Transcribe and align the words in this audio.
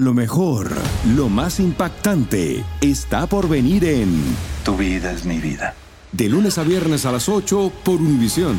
Lo 0.00 0.14
mejor, 0.14 0.70
lo 1.14 1.28
más 1.28 1.60
impactante, 1.60 2.64
está 2.80 3.26
por 3.26 3.50
venir 3.50 3.84
en 3.84 4.34
Tu 4.64 4.74
vida 4.74 5.12
es 5.12 5.26
mi 5.26 5.36
vida. 5.36 5.74
De 6.10 6.26
lunes 6.26 6.56
a 6.56 6.62
viernes 6.62 7.04
a 7.04 7.12
las 7.12 7.28
8 7.28 7.70
por 7.84 7.96
Univisión. 7.96 8.58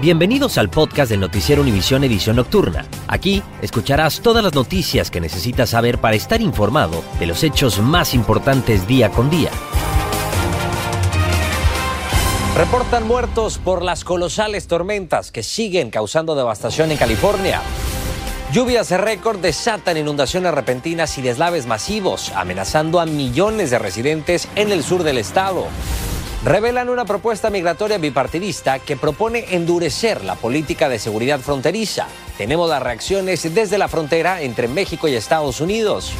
Bienvenidos 0.00 0.58
al 0.58 0.70
podcast 0.70 1.10
del 1.10 1.18
Noticiero 1.18 1.62
Univisión 1.62 2.04
Edición 2.04 2.36
Nocturna. 2.36 2.86
Aquí 3.08 3.42
escucharás 3.60 4.20
todas 4.20 4.44
las 4.44 4.54
noticias 4.54 5.10
que 5.10 5.20
necesitas 5.20 5.70
saber 5.70 5.98
para 5.98 6.14
estar 6.14 6.40
informado 6.40 7.02
de 7.18 7.26
los 7.26 7.42
hechos 7.42 7.80
más 7.80 8.14
importantes 8.14 8.86
día 8.86 9.10
con 9.10 9.28
día. 9.28 9.50
Reportan 12.56 13.08
muertos 13.08 13.58
por 13.58 13.82
las 13.82 14.04
colosales 14.04 14.68
tormentas 14.68 15.32
que 15.32 15.42
siguen 15.42 15.90
causando 15.90 16.36
devastación 16.36 16.92
en 16.92 16.98
California. 16.98 17.60
Lluvias 18.54 18.88
de 18.88 18.98
récord 18.98 19.40
desatan 19.40 19.96
inundaciones 19.96 20.54
repentinas 20.54 21.18
y 21.18 21.22
deslaves 21.22 21.66
masivos, 21.66 22.30
amenazando 22.36 23.00
a 23.00 23.04
millones 23.04 23.70
de 23.70 23.80
residentes 23.80 24.46
en 24.54 24.70
el 24.70 24.84
sur 24.84 25.02
del 25.02 25.18
estado. 25.18 25.66
Revelan 26.44 26.88
una 26.88 27.04
propuesta 27.04 27.50
migratoria 27.50 27.98
bipartidista 27.98 28.78
que 28.78 28.96
propone 28.96 29.56
endurecer 29.56 30.22
la 30.22 30.36
política 30.36 30.88
de 30.88 31.00
seguridad 31.00 31.40
fronteriza. 31.40 32.06
Tenemos 32.38 32.70
las 32.70 32.80
reacciones 32.80 33.52
desde 33.52 33.76
la 33.76 33.88
frontera 33.88 34.40
entre 34.40 34.68
México 34.68 35.08
y 35.08 35.16
Estados 35.16 35.60
Unidos. 35.60 36.12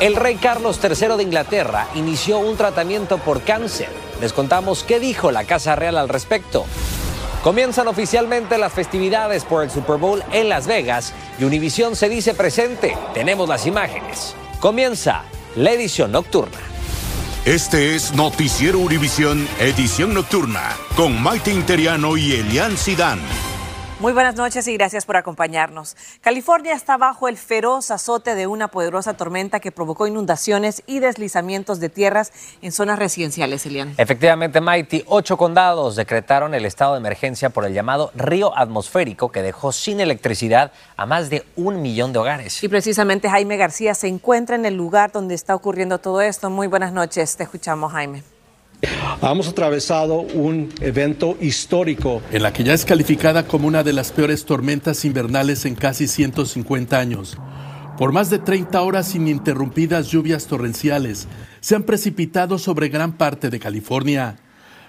El 0.00 0.16
rey 0.16 0.36
Carlos 0.36 0.80
III 0.82 1.18
de 1.18 1.24
Inglaterra 1.24 1.88
inició 1.94 2.38
un 2.38 2.56
tratamiento 2.56 3.18
por 3.18 3.42
cáncer. 3.42 3.90
Les 4.18 4.32
contamos 4.32 4.82
qué 4.82 4.98
dijo 4.98 5.30
la 5.30 5.44
Casa 5.44 5.76
Real 5.76 5.98
al 5.98 6.08
respecto. 6.08 6.64
Comienzan 7.42 7.88
oficialmente 7.88 8.58
las 8.58 8.72
festividades 8.72 9.44
por 9.44 9.64
el 9.64 9.70
Super 9.70 9.96
Bowl 9.96 10.22
en 10.30 10.50
Las 10.50 10.66
Vegas 10.66 11.14
y 11.38 11.44
Univision 11.44 11.96
se 11.96 12.10
dice 12.10 12.34
presente. 12.34 12.96
Tenemos 13.14 13.48
las 13.48 13.66
imágenes. 13.66 14.34
Comienza 14.60 15.22
la 15.56 15.72
edición 15.72 16.12
nocturna. 16.12 16.58
Este 17.46 17.94
es 17.94 18.12
Noticiero 18.12 18.78
Univisión, 18.78 19.48
edición 19.58 20.12
nocturna, 20.12 20.76
con 20.94 21.22
Maite 21.22 21.50
Interiano 21.50 22.18
y 22.18 22.32
Elian 22.32 22.76
Sidán. 22.76 23.18
Muy 24.00 24.14
buenas 24.14 24.34
noches 24.34 24.66
y 24.66 24.72
gracias 24.78 25.04
por 25.04 25.18
acompañarnos. 25.18 25.94
California 26.22 26.72
está 26.72 26.96
bajo 26.96 27.28
el 27.28 27.36
feroz 27.36 27.90
azote 27.90 28.34
de 28.34 28.46
una 28.46 28.68
poderosa 28.68 29.12
tormenta 29.12 29.60
que 29.60 29.72
provocó 29.72 30.06
inundaciones 30.06 30.82
y 30.86 31.00
deslizamientos 31.00 31.80
de 31.80 31.90
tierras 31.90 32.32
en 32.62 32.72
zonas 32.72 32.98
residenciales, 32.98 33.66
Elian. 33.66 33.92
Efectivamente, 33.98 34.62
Mighty, 34.62 35.04
ocho 35.06 35.36
condados 35.36 35.96
decretaron 35.96 36.54
el 36.54 36.64
estado 36.64 36.94
de 36.94 37.00
emergencia 37.00 37.50
por 37.50 37.66
el 37.66 37.74
llamado 37.74 38.10
río 38.14 38.56
atmosférico 38.56 39.30
que 39.30 39.42
dejó 39.42 39.70
sin 39.70 40.00
electricidad 40.00 40.72
a 40.96 41.04
más 41.04 41.28
de 41.28 41.44
un 41.56 41.82
millón 41.82 42.14
de 42.14 42.20
hogares. 42.20 42.64
Y 42.64 42.68
precisamente 42.68 43.28
Jaime 43.28 43.58
García 43.58 43.92
se 43.92 44.08
encuentra 44.08 44.56
en 44.56 44.64
el 44.64 44.78
lugar 44.78 45.12
donde 45.12 45.34
está 45.34 45.54
ocurriendo 45.54 45.98
todo 45.98 46.22
esto. 46.22 46.48
Muy 46.48 46.68
buenas 46.68 46.94
noches, 46.94 47.36
te 47.36 47.42
escuchamos, 47.42 47.92
Jaime. 47.92 48.22
Hemos 49.22 49.48
atravesado 49.48 50.20
un 50.20 50.70
evento 50.80 51.36
histórico. 51.40 52.22
En 52.32 52.42
la 52.42 52.52
que 52.52 52.64
ya 52.64 52.72
es 52.72 52.84
calificada 52.84 53.46
como 53.46 53.68
una 53.68 53.82
de 53.82 53.92
las 53.92 54.12
peores 54.12 54.44
tormentas 54.44 55.04
invernales 55.04 55.64
en 55.66 55.74
casi 55.74 56.08
150 56.08 56.98
años. 56.98 57.36
Por 57.98 58.12
más 58.12 58.30
de 58.30 58.38
30 58.38 58.80
horas 58.80 59.14
ininterrumpidas 59.14 60.08
lluvias 60.08 60.46
torrenciales 60.46 61.28
se 61.60 61.76
han 61.76 61.82
precipitado 61.82 62.58
sobre 62.58 62.88
gran 62.88 63.18
parte 63.18 63.50
de 63.50 63.60
California, 63.60 64.36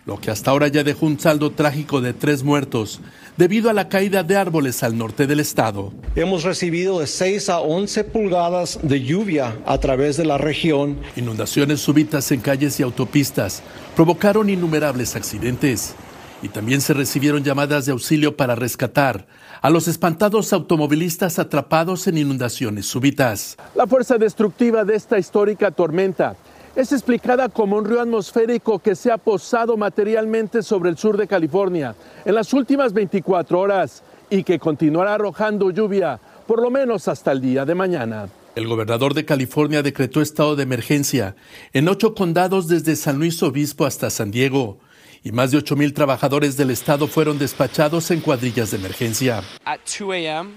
lo 0.05 0.19
que 0.19 0.31
hasta 0.31 0.51
ahora 0.51 0.67
ya 0.67 0.83
dejó 0.83 1.05
un 1.05 1.19
saldo 1.19 1.51
trágico 1.51 2.01
de 2.01 2.13
tres 2.13 2.43
muertos 2.43 3.01
debido 3.37 3.69
a 3.69 3.73
la 3.73 3.87
caída 3.89 4.23
de 4.23 4.35
árboles 4.35 4.83
al 4.83 4.97
norte 4.97 5.27
del 5.27 5.39
estado. 5.39 5.93
Hemos 6.15 6.43
recibido 6.43 6.99
de 6.99 7.07
6 7.07 7.49
a 7.49 7.59
11 7.59 8.03
pulgadas 8.05 8.79
de 8.81 9.01
lluvia 9.01 9.57
a 9.65 9.77
través 9.77 10.17
de 10.17 10.25
la 10.25 10.37
región. 10.37 10.97
Inundaciones 11.15 11.81
súbitas 11.81 12.31
en 12.31 12.41
calles 12.41 12.79
y 12.79 12.83
autopistas 12.83 13.61
provocaron 13.95 14.49
innumerables 14.49 15.15
accidentes 15.15 15.95
y 16.41 16.49
también 16.49 16.81
se 16.81 16.93
recibieron 16.93 17.43
llamadas 17.43 17.85
de 17.85 17.91
auxilio 17.91 18.35
para 18.35 18.55
rescatar 18.55 19.27
a 19.61 19.69
los 19.69 19.87
espantados 19.87 20.53
automovilistas 20.53 21.37
atrapados 21.37 22.07
en 22.07 22.17
inundaciones 22.17 22.87
súbitas. 22.87 23.57
La 23.75 23.85
fuerza 23.85 24.17
destructiva 24.17 24.83
de 24.83 24.95
esta 24.95 25.19
histórica 25.19 25.69
tormenta 25.69 26.35
es 26.75 26.91
explicada 26.91 27.49
como 27.49 27.77
un 27.77 27.85
río 27.85 28.01
atmosférico 28.01 28.79
que 28.79 28.95
se 28.95 29.11
ha 29.11 29.17
posado 29.17 29.75
materialmente 29.77 30.63
sobre 30.63 30.89
el 30.89 30.97
sur 30.97 31.17
de 31.17 31.27
California 31.27 31.95
en 32.23 32.35
las 32.35 32.53
últimas 32.53 32.93
24 32.93 33.59
horas 33.59 34.03
y 34.29 34.43
que 34.43 34.59
continuará 34.59 35.15
arrojando 35.15 35.71
lluvia 35.71 36.19
por 36.47 36.61
lo 36.61 36.69
menos 36.69 37.07
hasta 37.07 37.31
el 37.31 37.41
día 37.41 37.65
de 37.65 37.75
mañana. 37.75 38.29
El 38.55 38.67
gobernador 38.67 39.13
de 39.13 39.25
California 39.25 39.81
decretó 39.81 40.21
estado 40.21 40.55
de 40.55 40.63
emergencia 40.63 41.35
en 41.73 41.87
ocho 41.87 42.13
condados 42.15 42.67
desde 42.67 42.95
San 42.95 43.17
Luis 43.17 43.41
Obispo 43.43 43.85
hasta 43.85 44.09
San 44.09 44.31
Diego 44.31 44.77
y 45.23 45.31
más 45.31 45.51
de 45.51 45.57
8 45.57 45.75
mil 45.75 45.93
trabajadores 45.93 46.57
del 46.57 46.71
estado 46.71 47.07
fueron 47.07 47.37
despachados 47.37 48.09
en 48.09 48.21
cuadrillas 48.21 48.71
de 48.71 48.77
emergencia. 48.77 49.43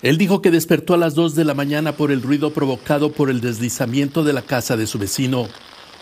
Él 0.03 0.19
dijo 0.19 0.41
que 0.41 0.51
despertó 0.51 0.95
a 0.95 0.97
las 0.97 1.15
2 1.15 1.35
de 1.35 1.45
la 1.45 1.53
mañana 1.53 1.93
por 1.97 2.11
el 2.11 2.23
ruido 2.23 2.53
provocado 2.53 3.13
por 3.13 3.29
el 3.29 3.43
deslizamiento 3.43 4.25
de 4.25 4.33
la 4.33 4.41
casa 4.41 4.77
de 4.79 4.87
su 4.87 4.99
vecino 4.99 5.49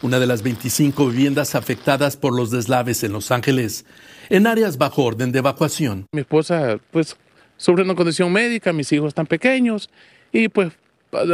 una 0.02 0.18
de 0.18 0.26
las 0.26 0.42
25 0.42 1.08
viviendas 1.08 1.54
afectadas 1.54 2.16
por 2.16 2.36
los 2.36 2.50
deslaves 2.50 3.02
en 3.04 3.12
Los 3.12 3.30
Ángeles, 3.30 3.84
en 4.28 4.46
áreas 4.46 4.76
bajo 4.78 5.04
orden 5.04 5.32
de 5.32 5.38
evacuación. 5.38 6.06
Mi 6.12 6.20
esposa, 6.20 6.78
pues, 6.90 7.16
sobre 7.56 7.82
una 7.82 7.94
condición 7.94 8.32
médica, 8.32 8.72
mis 8.72 8.92
hijos 8.92 9.08
están 9.08 9.26
pequeños 9.26 9.88
y 10.32 10.48
pues 10.48 10.72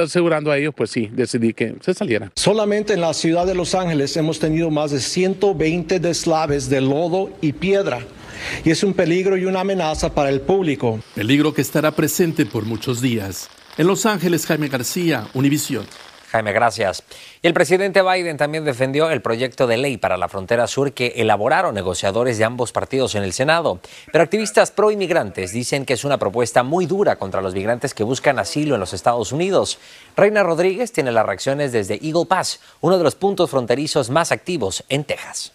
asegurando 0.02 0.50
a 0.50 0.58
ellos, 0.58 0.74
pues 0.76 0.90
sí, 0.90 1.08
decidí 1.12 1.54
que 1.54 1.76
se 1.80 1.94
salieran. 1.94 2.32
Solamente 2.34 2.94
en 2.94 3.00
la 3.00 3.14
ciudad 3.14 3.46
de 3.46 3.54
Los 3.54 3.74
Ángeles 3.74 4.16
hemos 4.16 4.38
tenido 4.38 4.70
más 4.70 4.90
de 4.90 5.00
120 5.00 6.00
deslaves 6.00 6.68
de 6.68 6.80
lodo 6.80 7.30
y 7.40 7.52
piedra. 7.52 8.00
Y 8.64 8.70
es 8.70 8.82
un 8.82 8.94
peligro 8.94 9.36
y 9.36 9.44
una 9.44 9.60
amenaza 9.60 10.14
para 10.14 10.30
el 10.30 10.40
público. 10.40 11.00
Peligro 11.14 11.54
que 11.54 11.62
estará 11.62 11.92
presente 11.92 12.46
por 12.46 12.64
muchos 12.64 13.00
días. 13.00 13.48
En 13.76 13.86
Los 13.86 14.06
Ángeles, 14.06 14.46
Jaime 14.46 14.68
García, 14.68 15.28
Univisión. 15.34 15.86
Jaime, 16.30 16.52
gracias. 16.52 17.02
Y 17.40 17.46
el 17.46 17.54
presidente 17.54 18.02
Biden 18.02 18.36
también 18.36 18.64
defendió 18.64 19.08
el 19.10 19.22
proyecto 19.22 19.66
de 19.66 19.78
ley 19.78 19.96
para 19.96 20.18
la 20.18 20.28
frontera 20.28 20.66
sur 20.66 20.92
que 20.92 21.14
elaboraron 21.16 21.74
negociadores 21.74 22.36
de 22.36 22.44
ambos 22.44 22.70
partidos 22.70 23.14
en 23.14 23.22
el 23.22 23.32
Senado. 23.32 23.80
Pero 24.12 24.24
activistas 24.24 24.70
pro 24.70 24.90
inmigrantes 24.90 25.52
dicen 25.52 25.86
que 25.86 25.94
es 25.94 26.04
una 26.04 26.18
propuesta 26.18 26.62
muy 26.62 26.84
dura 26.84 27.16
contra 27.16 27.40
los 27.40 27.54
migrantes 27.54 27.94
que 27.94 28.04
buscan 28.04 28.38
asilo 28.38 28.74
en 28.74 28.80
los 28.80 28.92
Estados 28.92 29.32
Unidos. 29.32 29.78
Reina 30.16 30.42
Rodríguez 30.42 30.92
tiene 30.92 31.12
las 31.12 31.24
reacciones 31.24 31.72
desde 31.72 31.94
Eagle 31.94 32.26
Pass, 32.26 32.60
uno 32.82 32.98
de 32.98 33.04
los 33.04 33.14
puntos 33.14 33.50
fronterizos 33.50 34.10
más 34.10 34.30
activos 34.30 34.84
en 34.90 35.04
Texas 35.04 35.52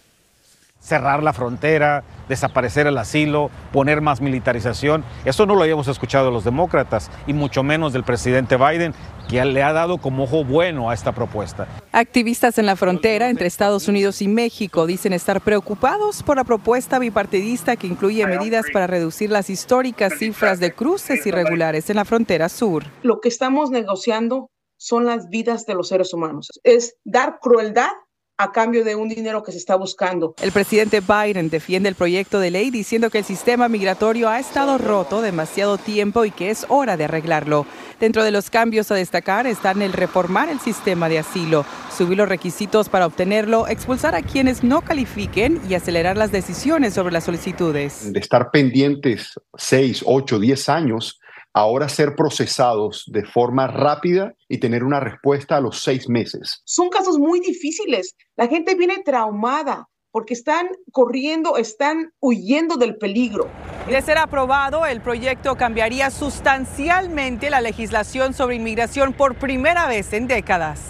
cerrar 0.84 1.22
la 1.22 1.32
frontera, 1.32 2.04
desaparecer 2.28 2.86
el 2.86 2.98
asilo, 2.98 3.50
poner 3.72 4.02
más 4.02 4.20
militarización. 4.20 5.02
Eso 5.24 5.46
no 5.46 5.54
lo 5.54 5.62
habíamos 5.62 5.88
escuchado 5.88 6.26
de 6.26 6.32
los 6.32 6.44
demócratas 6.44 7.10
y 7.26 7.32
mucho 7.32 7.62
menos 7.62 7.94
del 7.94 8.04
presidente 8.04 8.58
Biden, 8.58 8.94
que 9.34 9.44
le 9.44 9.62
ha 9.64 9.72
dado 9.72 9.98
como 9.98 10.24
ojo 10.24 10.44
bueno 10.44 10.90
a 10.90 10.94
esta 10.94 11.12
propuesta. 11.12 11.66
Activistas 11.90 12.56
en 12.58 12.66
la 12.66 12.76
frontera 12.76 13.30
entre 13.30 13.48
Estados 13.48 13.88
Unidos 13.88 14.22
y 14.22 14.28
México 14.28 14.86
dicen 14.86 15.12
estar 15.12 15.40
preocupados 15.40 16.22
por 16.22 16.36
la 16.36 16.44
propuesta 16.44 17.00
bipartidista 17.00 17.74
que 17.74 17.88
incluye 17.88 18.24
medidas 18.26 18.66
para 18.72 18.86
reducir 18.86 19.30
las 19.30 19.50
históricas 19.50 20.14
cifras 20.18 20.60
de 20.60 20.72
cruces 20.72 21.26
irregulares 21.26 21.90
en 21.90 21.96
la 21.96 22.04
frontera 22.04 22.48
sur. 22.48 22.84
Lo 23.02 23.20
que 23.20 23.28
estamos 23.28 23.70
negociando 23.70 24.50
son 24.76 25.04
las 25.04 25.28
vidas 25.28 25.66
de 25.66 25.74
los 25.74 25.88
seres 25.88 26.14
humanos. 26.14 26.48
Es 26.62 26.96
dar 27.04 27.38
crueldad 27.40 27.90
a 28.36 28.50
cambio 28.50 28.84
de 28.84 28.96
un 28.96 29.08
dinero 29.08 29.42
que 29.44 29.52
se 29.52 29.58
está 29.58 29.76
buscando. 29.76 30.34
El 30.42 30.50
presidente 30.50 31.00
Biden 31.00 31.50
defiende 31.50 31.88
el 31.88 31.94
proyecto 31.94 32.40
de 32.40 32.50
ley 32.50 32.70
diciendo 32.70 33.08
que 33.08 33.18
el 33.18 33.24
sistema 33.24 33.68
migratorio 33.68 34.28
ha 34.28 34.40
estado 34.40 34.76
roto 34.76 35.22
demasiado 35.22 35.78
tiempo 35.78 36.24
y 36.24 36.32
que 36.32 36.50
es 36.50 36.66
hora 36.68 36.96
de 36.96 37.04
arreglarlo. 37.04 37.64
Dentro 38.00 38.24
de 38.24 38.32
los 38.32 38.50
cambios 38.50 38.90
a 38.90 38.96
destacar 38.96 39.46
están 39.46 39.82
el 39.82 39.92
reformar 39.92 40.48
el 40.48 40.58
sistema 40.58 41.08
de 41.08 41.20
asilo, 41.20 41.64
subir 41.96 42.18
los 42.18 42.28
requisitos 42.28 42.88
para 42.88 43.06
obtenerlo, 43.06 43.68
expulsar 43.68 44.16
a 44.16 44.22
quienes 44.22 44.64
no 44.64 44.82
califiquen 44.82 45.60
y 45.68 45.74
acelerar 45.74 46.16
las 46.16 46.32
decisiones 46.32 46.94
sobre 46.94 47.12
las 47.12 47.24
solicitudes. 47.24 48.12
De 48.12 48.18
estar 48.18 48.50
pendientes 48.50 49.34
6, 49.56 50.02
8, 50.04 50.38
10 50.40 50.68
años 50.70 51.20
ahora 51.54 51.88
ser 51.88 52.16
procesados 52.16 53.04
de 53.06 53.24
forma 53.24 53.68
rápida 53.68 54.34
y 54.48 54.58
tener 54.58 54.84
una 54.84 55.00
respuesta 55.00 55.56
a 55.56 55.60
los 55.60 55.82
seis 55.82 56.08
meses. 56.08 56.60
Son 56.64 56.90
casos 56.90 57.18
muy 57.18 57.40
difíciles. 57.40 58.14
La 58.36 58.48
gente 58.48 58.74
viene 58.74 59.02
traumada 59.04 59.88
porque 60.10 60.34
están 60.34 60.68
corriendo, 60.92 61.56
están 61.56 62.12
huyendo 62.20 62.76
del 62.76 62.96
peligro. 62.98 63.48
De 63.88 64.00
ser 64.00 64.18
aprobado, 64.18 64.86
el 64.86 65.00
proyecto 65.00 65.56
cambiaría 65.56 66.10
sustancialmente 66.10 67.50
la 67.50 67.60
legislación 67.60 68.32
sobre 68.32 68.56
inmigración 68.56 69.12
por 69.12 69.34
primera 69.34 69.86
vez 69.86 70.12
en 70.12 70.26
décadas. 70.26 70.80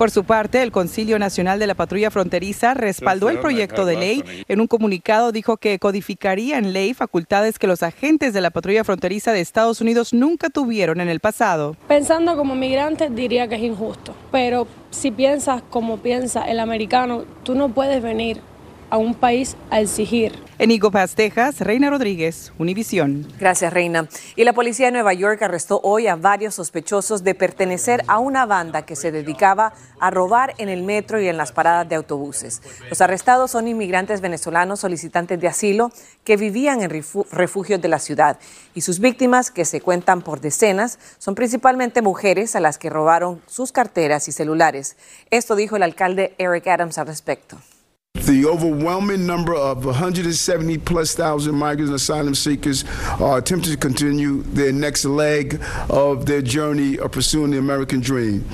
Por 0.00 0.10
su 0.10 0.24
parte, 0.24 0.62
el 0.62 0.72
Concilio 0.72 1.18
Nacional 1.18 1.58
de 1.58 1.66
la 1.66 1.74
Patrulla 1.74 2.10
Fronteriza 2.10 2.72
respaldó 2.72 3.28
el 3.28 3.38
proyecto 3.38 3.84
de 3.84 3.98
ley. 3.98 4.24
En 4.48 4.62
un 4.62 4.66
comunicado 4.66 5.30
dijo 5.30 5.58
que 5.58 5.78
codificaría 5.78 6.56
en 6.56 6.72
ley 6.72 6.94
facultades 6.94 7.58
que 7.58 7.66
los 7.66 7.82
agentes 7.82 8.32
de 8.32 8.40
la 8.40 8.48
Patrulla 8.48 8.82
Fronteriza 8.82 9.30
de 9.32 9.42
Estados 9.42 9.82
Unidos 9.82 10.14
nunca 10.14 10.48
tuvieron 10.48 11.02
en 11.02 11.10
el 11.10 11.20
pasado. 11.20 11.76
Pensando 11.86 12.34
como 12.34 12.54
migrante 12.54 13.10
diría 13.10 13.46
que 13.46 13.56
es 13.56 13.62
injusto, 13.62 14.14
pero 14.32 14.66
si 14.88 15.10
piensas 15.10 15.60
como 15.68 15.98
piensa 15.98 16.50
el 16.50 16.60
americano, 16.60 17.24
tú 17.42 17.54
no 17.54 17.68
puedes 17.68 18.02
venir 18.02 18.40
a 18.90 18.98
un 18.98 19.14
país 19.14 19.56
a 19.70 19.80
exigir. 19.80 20.38
En 20.58 20.78
Pass, 20.78 21.14
Texas, 21.14 21.60
Reina 21.62 21.88
Rodríguez, 21.88 22.52
Univisión. 22.58 23.26
Gracias, 23.38 23.72
Reina. 23.72 24.06
Y 24.36 24.44
la 24.44 24.52
policía 24.52 24.86
de 24.86 24.92
Nueva 24.92 25.14
York 25.14 25.40
arrestó 25.40 25.80
hoy 25.82 26.06
a 26.06 26.16
varios 26.16 26.56
sospechosos 26.56 27.24
de 27.24 27.34
pertenecer 27.34 28.02
a 28.08 28.18
una 28.18 28.44
banda 28.44 28.82
que 28.82 28.94
se 28.94 29.10
dedicaba 29.10 29.72
a 30.00 30.10
robar 30.10 30.52
en 30.58 30.68
el 30.68 30.82
metro 30.82 31.18
y 31.18 31.28
en 31.28 31.38
las 31.38 31.52
paradas 31.52 31.88
de 31.88 31.94
autobuses. 31.94 32.60
Los 32.90 33.00
arrestados 33.00 33.52
son 33.52 33.68
inmigrantes 33.68 34.20
venezolanos 34.20 34.80
solicitantes 34.80 35.40
de 35.40 35.48
asilo 35.48 35.92
que 36.24 36.36
vivían 36.36 36.82
en 36.82 36.90
refugios 36.90 37.80
de 37.80 37.88
la 37.88 37.98
ciudad. 37.98 38.38
Y 38.74 38.82
sus 38.82 39.00
víctimas, 39.00 39.50
que 39.50 39.64
se 39.64 39.80
cuentan 39.80 40.20
por 40.20 40.42
decenas, 40.42 40.98
son 41.16 41.34
principalmente 41.34 42.02
mujeres 42.02 42.54
a 42.54 42.60
las 42.60 42.76
que 42.76 42.90
robaron 42.90 43.40
sus 43.46 43.72
carteras 43.72 44.28
y 44.28 44.32
celulares. 44.32 44.98
Esto 45.30 45.56
dijo 45.56 45.76
el 45.76 45.84
alcalde 45.84 46.34
Eric 46.36 46.66
Adams 46.66 46.98
al 46.98 47.06
respecto. 47.06 47.56
The 48.30 48.44
overwhelming 48.46 49.26
number 49.26 49.54
of 49.54 49.84
170 49.84 50.78
plus 50.78 51.14
thousand 51.14 51.54
migrants 51.56 51.88
and 51.88 51.96
asylum 51.96 52.34
seekers 52.34 52.84
are 53.18 53.38
attempting 53.38 53.72
to 53.72 53.76
continue 53.76 54.42
their 54.42 54.72
next 54.72 55.04
leg 55.04 55.60
of 55.88 56.26
their 56.26 56.40
journey 56.40 56.96
of 56.98 57.10
pursuing 57.12 57.50
the 57.50 57.58
American 57.58 58.00
dream. 58.00 58.44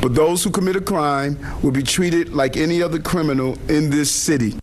But 0.00 0.14
those 0.14 0.42
who 0.42 0.50
commit 0.50 0.76
a 0.76 0.80
crime 0.80 1.38
will 1.62 1.70
be 1.70 1.82
treated 1.82 2.34
like 2.34 2.56
any 2.56 2.82
other 2.82 2.98
criminal 2.98 3.58
in 3.68 3.90
this 3.90 4.10
city. 4.10 4.54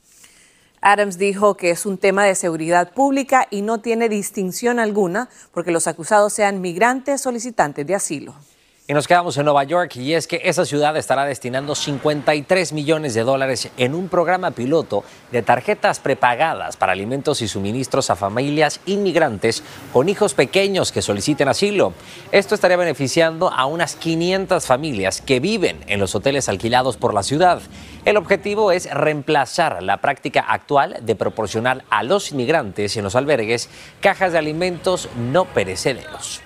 Adams 0.82 1.18
dijo 1.18 1.56
que 1.56 1.70
es 1.70 1.86
un 1.86 1.98
tema 1.98 2.26
de 2.26 2.34
seguridad 2.34 2.94
pública 2.94 3.48
y 3.52 3.62
no 3.62 3.80
tiene 3.80 4.10
distinción 4.10 4.80
alguna 4.80 5.30
porque 5.54 5.72
los 5.72 5.86
acusados 5.86 6.34
sean 6.34 6.62
migrantes 6.62 7.22
solicitantes 7.22 7.86
de 7.86 7.96
asilo. 7.96 8.34
Y 8.86 8.94
nos 8.94 9.08
quedamos 9.08 9.38
en 9.38 9.46
Nueva 9.46 9.64
York 9.64 9.96
y 9.96 10.14
es 10.14 10.28
que 10.28 10.42
esa 10.44 10.66
ciudad 10.66 10.98
estará 10.98 11.24
destinando 11.24 11.74
53 11.74 12.74
millones 12.74 13.14
de 13.14 13.24
dólares 13.24 13.70
en 13.78 13.96
un 13.96 14.10
programa 14.10 14.52
piloto 14.52 15.06
de 15.32 15.42
tarjetas 15.42 16.02
prepagadas 16.02 16.76
para 16.76 16.92
alimentos 16.92 17.42
y 17.42 17.48
suministros 17.48 18.10
a 18.10 18.18
familias 18.18 18.82
inmigrantes 18.86 19.64
con 19.94 20.10
hijos 20.10 20.34
pequeños 20.34 20.92
que 20.92 21.02
soliciten 21.02 21.48
asilo. 21.48 21.94
Esto 22.34 22.56
estaría 22.56 22.76
beneficiando 22.76 23.54
a 23.54 23.68
unas 23.68 23.96
500 23.96 24.66
familias 24.66 25.22
que 25.22 25.40
viven 25.40 25.80
en 25.88 26.02
los 26.02 26.14
hoteles 26.14 26.50
alquilados 26.50 26.98
por 26.98 27.14
la 27.14 27.24
ciudad. 27.24 27.62
El 28.04 28.18
objetivo 28.18 28.74
es 28.74 28.94
reemplazar 28.94 29.82
la 29.82 30.02
práctica 30.02 30.42
actual 30.42 30.98
de 31.04 31.16
proporcionar 31.16 31.86
a 31.90 32.04
los 32.04 32.34
inmigrantes 32.34 32.98
en 32.98 33.06
los 33.06 33.16
albergues 33.16 33.70
cajas 34.02 34.34
de 34.34 34.40
alimentos 34.40 35.08
no 35.16 35.46
perecederos. 35.46 36.42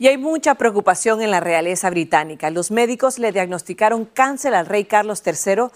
Y 0.00 0.06
hay 0.06 0.16
mucha 0.16 0.54
preocupación 0.54 1.22
en 1.22 1.32
la 1.32 1.40
realeza 1.40 1.90
británica. 1.90 2.50
Los 2.50 2.70
médicos 2.70 3.18
le 3.18 3.32
diagnosticaron 3.32 4.04
cáncer 4.04 4.54
al 4.54 4.66
rey 4.66 4.84
Carlos 4.84 5.22
III 5.26 5.70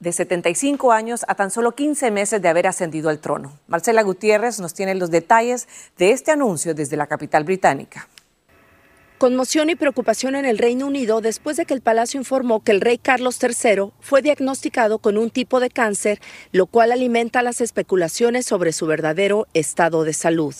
de 0.00 0.12
75 0.12 0.90
años 0.90 1.24
a 1.28 1.36
tan 1.36 1.52
solo 1.52 1.76
15 1.76 2.10
meses 2.10 2.42
de 2.42 2.48
haber 2.48 2.66
ascendido 2.66 3.08
al 3.08 3.20
trono. 3.20 3.52
Marcela 3.68 4.02
Gutiérrez 4.02 4.58
nos 4.58 4.74
tiene 4.74 4.96
los 4.96 5.12
detalles 5.12 5.68
de 5.96 6.10
este 6.10 6.32
anuncio 6.32 6.74
desde 6.74 6.96
la 6.96 7.06
capital 7.06 7.44
británica. 7.44 8.08
Conmoción 9.18 9.68
y 9.68 9.74
preocupación 9.74 10.36
en 10.36 10.44
el 10.44 10.58
Reino 10.58 10.86
Unido 10.86 11.20
después 11.20 11.56
de 11.56 11.66
que 11.66 11.74
el 11.74 11.80
Palacio 11.80 12.20
informó 12.20 12.62
que 12.62 12.70
el 12.70 12.80
rey 12.80 12.98
Carlos 12.98 13.38
III 13.42 13.90
fue 14.00 14.22
diagnosticado 14.22 14.98
con 14.98 15.18
un 15.18 15.30
tipo 15.30 15.58
de 15.58 15.70
cáncer, 15.70 16.20
lo 16.52 16.66
cual 16.66 16.92
alimenta 16.92 17.42
las 17.42 17.60
especulaciones 17.60 18.46
sobre 18.46 18.72
su 18.72 18.86
verdadero 18.86 19.48
estado 19.54 20.04
de 20.04 20.12
salud. 20.12 20.54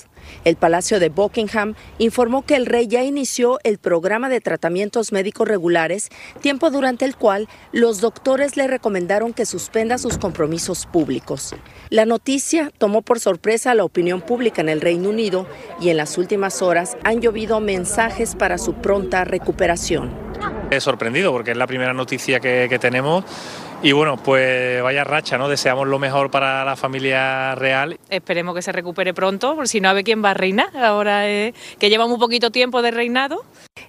El 0.45 0.57
Palacio 0.57 1.01
de 1.01 1.09
Buckingham 1.09 1.75
informó 1.99 2.45
que 2.45 2.57
el 2.57 2.67
rey 2.67 2.87
ya 2.87 3.05
inició 3.05 3.59
el 3.65 3.79
programa 3.79 4.29
de 4.29 4.41
tratamientos 4.41 5.13
médicos 5.13 5.49
regulares, 5.49 6.11
tiempo 6.41 6.71
durante 6.71 7.05
el 7.05 7.17
cual 7.17 7.49
los 7.73 8.01
doctores 8.01 8.57
le 8.57 8.67
recomendaron 8.67 9.33
que 9.33 9.47
suspenda 9.47 9.99
sus 9.99 10.19
compromisos 10.19 10.87
públicos. 10.87 11.55
La 11.91 12.05
noticia 12.05 12.71
tomó 12.79 13.03
por 13.03 13.21
sorpresa 13.21 13.71
a 13.71 13.75
la 13.75 13.85
opinión 13.85 14.21
pública 14.21 14.61
en 14.61 14.69
el 14.69 14.81
Reino 14.81 15.11
Unido 15.11 15.47
y 15.81 15.91
en 15.91 15.97
las 15.97 16.19
últimas 16.19 16.63
horas 16.63 16.97
han 17.05 17.21
llovido 17.21 17.61
mensajes 17.61 18.35
para 18.35 18.59
su 18.59 18.75
pronta 18.75 19.25
recuperación. 19.25 20.11
He 20.71 20.81
sorprendido 20.81 21.33
porque 21.33 21.53
es 21.53 21.57
la 21.57 21.67
primera 21.67 21.95
noticia 21.95 22.41
que, 22.41 22.67
que 22.69 22.79
tenemos 22.79 23.25
y 23.81 23.93
bueno, 23.93 24.17
pues 24.17 24.83
vaya 24.83 25.05
racha, 25.05 25.39
¿no? 25.39 25.49
Deseamos 25.49 25.87
lo 25.87 25.99
mejor 26.01 26.31
para 26.31 26.65
la 26.65 26.75
familia 26.75 27.55
real. 27.55 27.99
Esperemos 28.11 28.55
que 28.55 28.63
se 28.63 28.73
recupere 28.73 29.15
pronto, 29.15 29.55
por 29.55 29.69
si 29.69 29.81
no, 29.81 29.89
a 29.89 29.93
ver 29.93 30.03
quién 30.03 30.25
va 30.25 30.33
a 30.33 30.35
reinar, 30.35 30.77
ahora 30.77 31.31
eh, 31.31 31.55
que 31.79 31.89
lleva 31.89 32.09
muy 32.09 32.19
poquito 32.19 32.51
tiempo 32.51 32.83
de 32.83 32.91
reinado. 32.91 33.45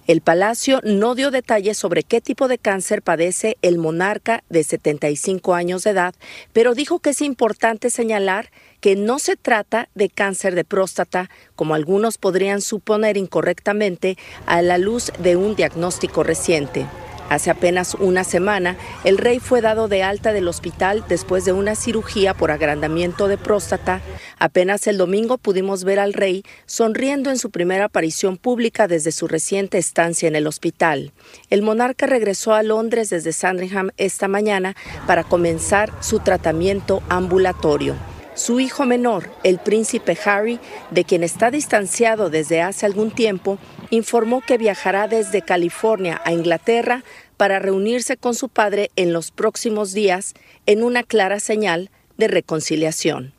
El 0.06 0.20
Palacio 0.20 0.80
no 0.84 1.16
dio 1.16 1.32
detalles 1.32 1.76
sobre 1.76 2.04
qué 2.04 2.20
tipo 2.20 2.46
de 2.46 2.58
cáncer 2.58 3.02
padece 3.02 3.56
el 3.62 3.78
monarca 3.78 4.44
de 4.48 4.62
75 4.62 5.54
años 5.54 5.82
de 5.82 5.90
edad, 5.90 6.14
pero 6.52 6.74
dijo 6.74 7.00
que 7.00 7.10
es 7.10 7.20
importante 7.20 7.90
señalar 7.90 8.50
que 8.80 8.94
no 8.94 9.18
se 9.18 9.36
trata 9.36 9.88
de 9.94 10.08
cáncer 10.08 10.54
de 10.54 10.64
próstata, 10.64 11.30
como 11.56 11.74
algunos 11.74 12.16
podrían 12.16 12.60
suponer 12.60 13.16
incorrectamente 13.16 14.16
a 14.46 14.62
la 14.62 14.78
luz 14.78 15.12
de 15.18 15.36
un 15.36 15.56
diagnóstico 15.56 16.22
reciente. 16.22 16.86
Hace 17.30 17.48
apenas 17.50 17.94
una 17.94 18.24
semana, 18.24 18.76
el 19.04 19.16
rey 19.16 19.38
fue 19.38 19.60
dado 19.60 19.86
de 19.86 20.02
alta 20.02 20.32
del 20.32 20.48
hospital 20.48 21.04
después 21.08 21.44
de 21.44 21.52
una 21.52 21.76
cirugía 21.76 22.34
por 22.34 22.50
agrandamiento 22.50 23.28
de 23.28 23.38
próstata. 23.38 24.00
Apenas 24.40 24.88
el 24.88 24.98
domingo 24.98 25.38
pudimos 25.38 25.84
ver 25.84 26.00
al 26.00 26.12
rey 26.12 26.42
sonriendo 26.66 27.30
en 27.30 27.38
su 27.38 27.52
primera 27.52 27.84
aparición 27.84 28.36
pública 28.36 28.88
desde 28.88 29.12
su 29.12 29.28
reciente 29.28 29.78
estancia 29.78 30.26
en 30.26 30.34
el 30.34 30.48
hospital. 30.48 31.12
El 31.50 31.62
monarca 31.62 32.06
regresó 32.06 32.52
a 32.52 32.64
Londres 32.64 33.10
desde 33.10 33.32
Sandringham 33.32 33.90
esta 33.96 34.26
mañana 34.26 34.74
para 35.06 35.22
comenzar 35.22 35.92
su 36.00 36.18
tratamiento 36.18 37.00
ambulatorio. 37.08 37.94
Su 38.40 38.58
hijo 38.58 38.86
menor, 38.86 39.28
el 39.44 39.58
príncipe 39.58 40.16
Harry, 40.24 40.60
de 40.90 41.04
quien 41.04 41.22
está 41.22 41.50
distanciado 41.50 42.30
desde 42.30 42.62
hace 42.62 42.86
algún 42.86 43.10
tiempo, 43.10 43.58
informó 43.90 44.40
que 44.40 44.56
viajará 44.56 45.08
desde 45.08 45.42
California 45.42 46.22
a 46.24 46.32
Inglaterra 46.32 47.04
para 47.36 47.58
reunirse 47.58 48.16
con 48.16 48.34
su 48.34 48.48
padre 48.48 48.92
en 48.96 49.12
los 49.12 49.30
próximos 49.30 49.92
días 49.92 50.32
en 50.64 50.82
una 50.82 51.02
clara 51.02 51.38
señal 51.38 51.90
de 52.16 52.28
reconciliación. 52.28 53.34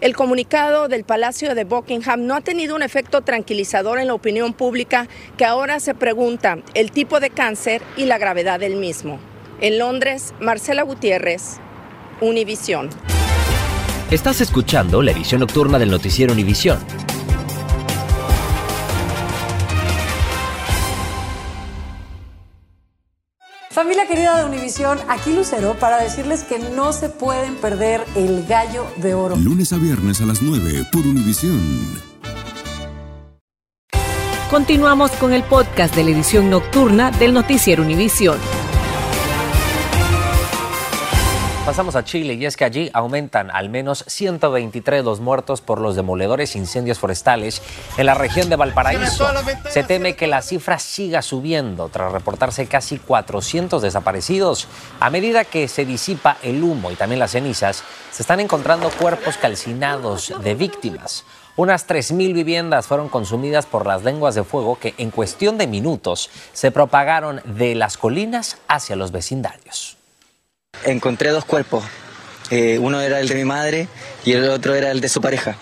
El 0.00 0.14
comunicado 0.14 0.86
del 0.86 1.02
Palacio 1.02 1.56
de 1.56 1.64
Buckingham 1.64 2.24
no 2.24 2.36
ha 2.36 2.40
tenido 2.40 2.76
un 2.76 2.84
efecto 2.84 3.22
tranquilizador 3.22 3.98
en 3.98 4.06
la 4.06 4.14
opinión 4.14 4.52
pública 4.52 5.08
que 5.36 5.44
ahora 5.44 5.80
se 5.80 5.96
pregunta 5.96 6.58
el 6.74 6.92
tipo 6.92 7.18
de 7.18 7.30
cáncer 7.30 7.82
y 7.96 8.04
la 8.04 8.18
gravedad 8.18 8.60
del 8.60 8.76
mismo. 8.76 9.18
En 9.60 9.80
Londres, 9.80 10.32
Marcela 10.38 10.84
Gutiérrez, 10.84 11.58
Univisión. 12.20 12.90
Estás 14.14 14.40
escuchando 14.40 15.02
la 15.02 15.10
edición 15.10 15.40
nocturna 15.40 15.76
del 15.76 15.90
noticiero 15.90 16.32
Univisión. 16.32 16.78
Familia 23.70 24.06
querida 24.06 24.38
de 24.38 24.44
Univisión, 24.44 25.00
aquí 25.08 25.34
Lucero 25.34 25.74
para 25.80 26.00
decirles 26.00 26.44
que 26.44 26.60
no 26.60 26.92
se 26.92 27.08
pueden 27.08 27.56
perder 27.56 28.04
el 28.14 28.46
gallo 28.46 28.86
de 28.98 29.14
oro. 29.14 29.34
Lunes 29.34 29.72
a 29.72 29.78
viernes 29.78 30.20
a 30.20 30.26
las 30.26 30.40
9 30.40 30.84
por 30.92 31.04
Univisión. 31.04 31.60
Continuamos 34.48 35.10
con 35.10 35.32
el 35.32 35.42
podcast 35.42 35.92
de 35.96 36.04
la 36.04 36.10
edición 36.10 36.50
nocturna 36.50 37.10
del 37.10 37.34
noticiero 37.34 37.82
Univisión. 37.82 38.38
Pasamos 41.64 41.96
a 41.96 42.04
Chile 42.04 42.34
y 42.34 42.44
es 42.44 42.58
que 42.58 42.66
allí 42.66 42.90
aumentan 42.92 43.50
al 43.50 43.70
menos 43.70 44.04
123 44.06 45.02
los 45.02 45.20
muertos 45.20 45.62
por 45.62 45.80
los 45.80 45.96
demoledores 45.96 46.56
incendios 46.56 46.98
forestales 46.98 47.62
en 47.96 48.04
la 48.04 48.12
región 48.12 48.50
de 48.50 48.56
Valparaíso. 48.56 49.26
Se 49.70 49.82
teme 49.82 50.14
que 50.14 50.26
la 50.26 50.42
cifra 50.42 50.78
siga 50.78 51.22
subiendo 51.22 51.88
tras 51.88 52.12
reportarse 52.12 52.66
casi 52.66 52.98
400 52.98 53.80
desaparecidos. 53.80 54.68
A 55.00 55.08
medida 55.08 55.46
que 55.46 55.66
se 55.68 55.86
disipa 55.86 56.36
el 56.42 56.62
humo 56.62 56.90
y 56.90 56.96
también 56.96 57.18
las 57.18 57.30
cenizas, 57.30 57.82
se 58.12 58.22
están 58.22 58.40
encontrando 58.40 58.90
cuerpos 58.90 59.38
calcinados 59.38 60.34
de 60.42 60.54
víctimas. 60.54 61.24
Unas 61.56 61.88
3.000 61.88 62.34
viviendas 62.34 62.86
fueron 62.86 63.08
consumidas 63.08 63.64
por 63.64 63.86
las 63.86 64.04
lenguas 64.04 64.34
de 64.34 64.44
fuego 64.44 64.78
que 64.78 64.92
en 64.98 65.10
cuestión 65.10 65.56
de 65.56 65.66
minutos 65.66 66.28
se 66.52 66.70
propagaron 66.70 67.40
de 67.46 67.74
las 67.74 67.96
colinas 67.96 68.58
hacia 68.68 68.96
los 68.96 69.12
vecindarios 69.12 69.96
encontré 70.84 71.30
dos 71.30 71.44
cuerpos. 71.44 71.84
Eh, 72.50 72.78
uno 72.78 73.00
era 73.00 73.20
el 73.20 73.28
de 73.28 73.34
mi 73.34 73.44
madre 73.44 73.88
y 74.24 74.32
el 74.32 74.48
otro 74.48 74.74
era 74.74 74.90
el 74.90 75.00
de 75.00 75.08
su 75.08 75.20
pareja. 75.20 75.56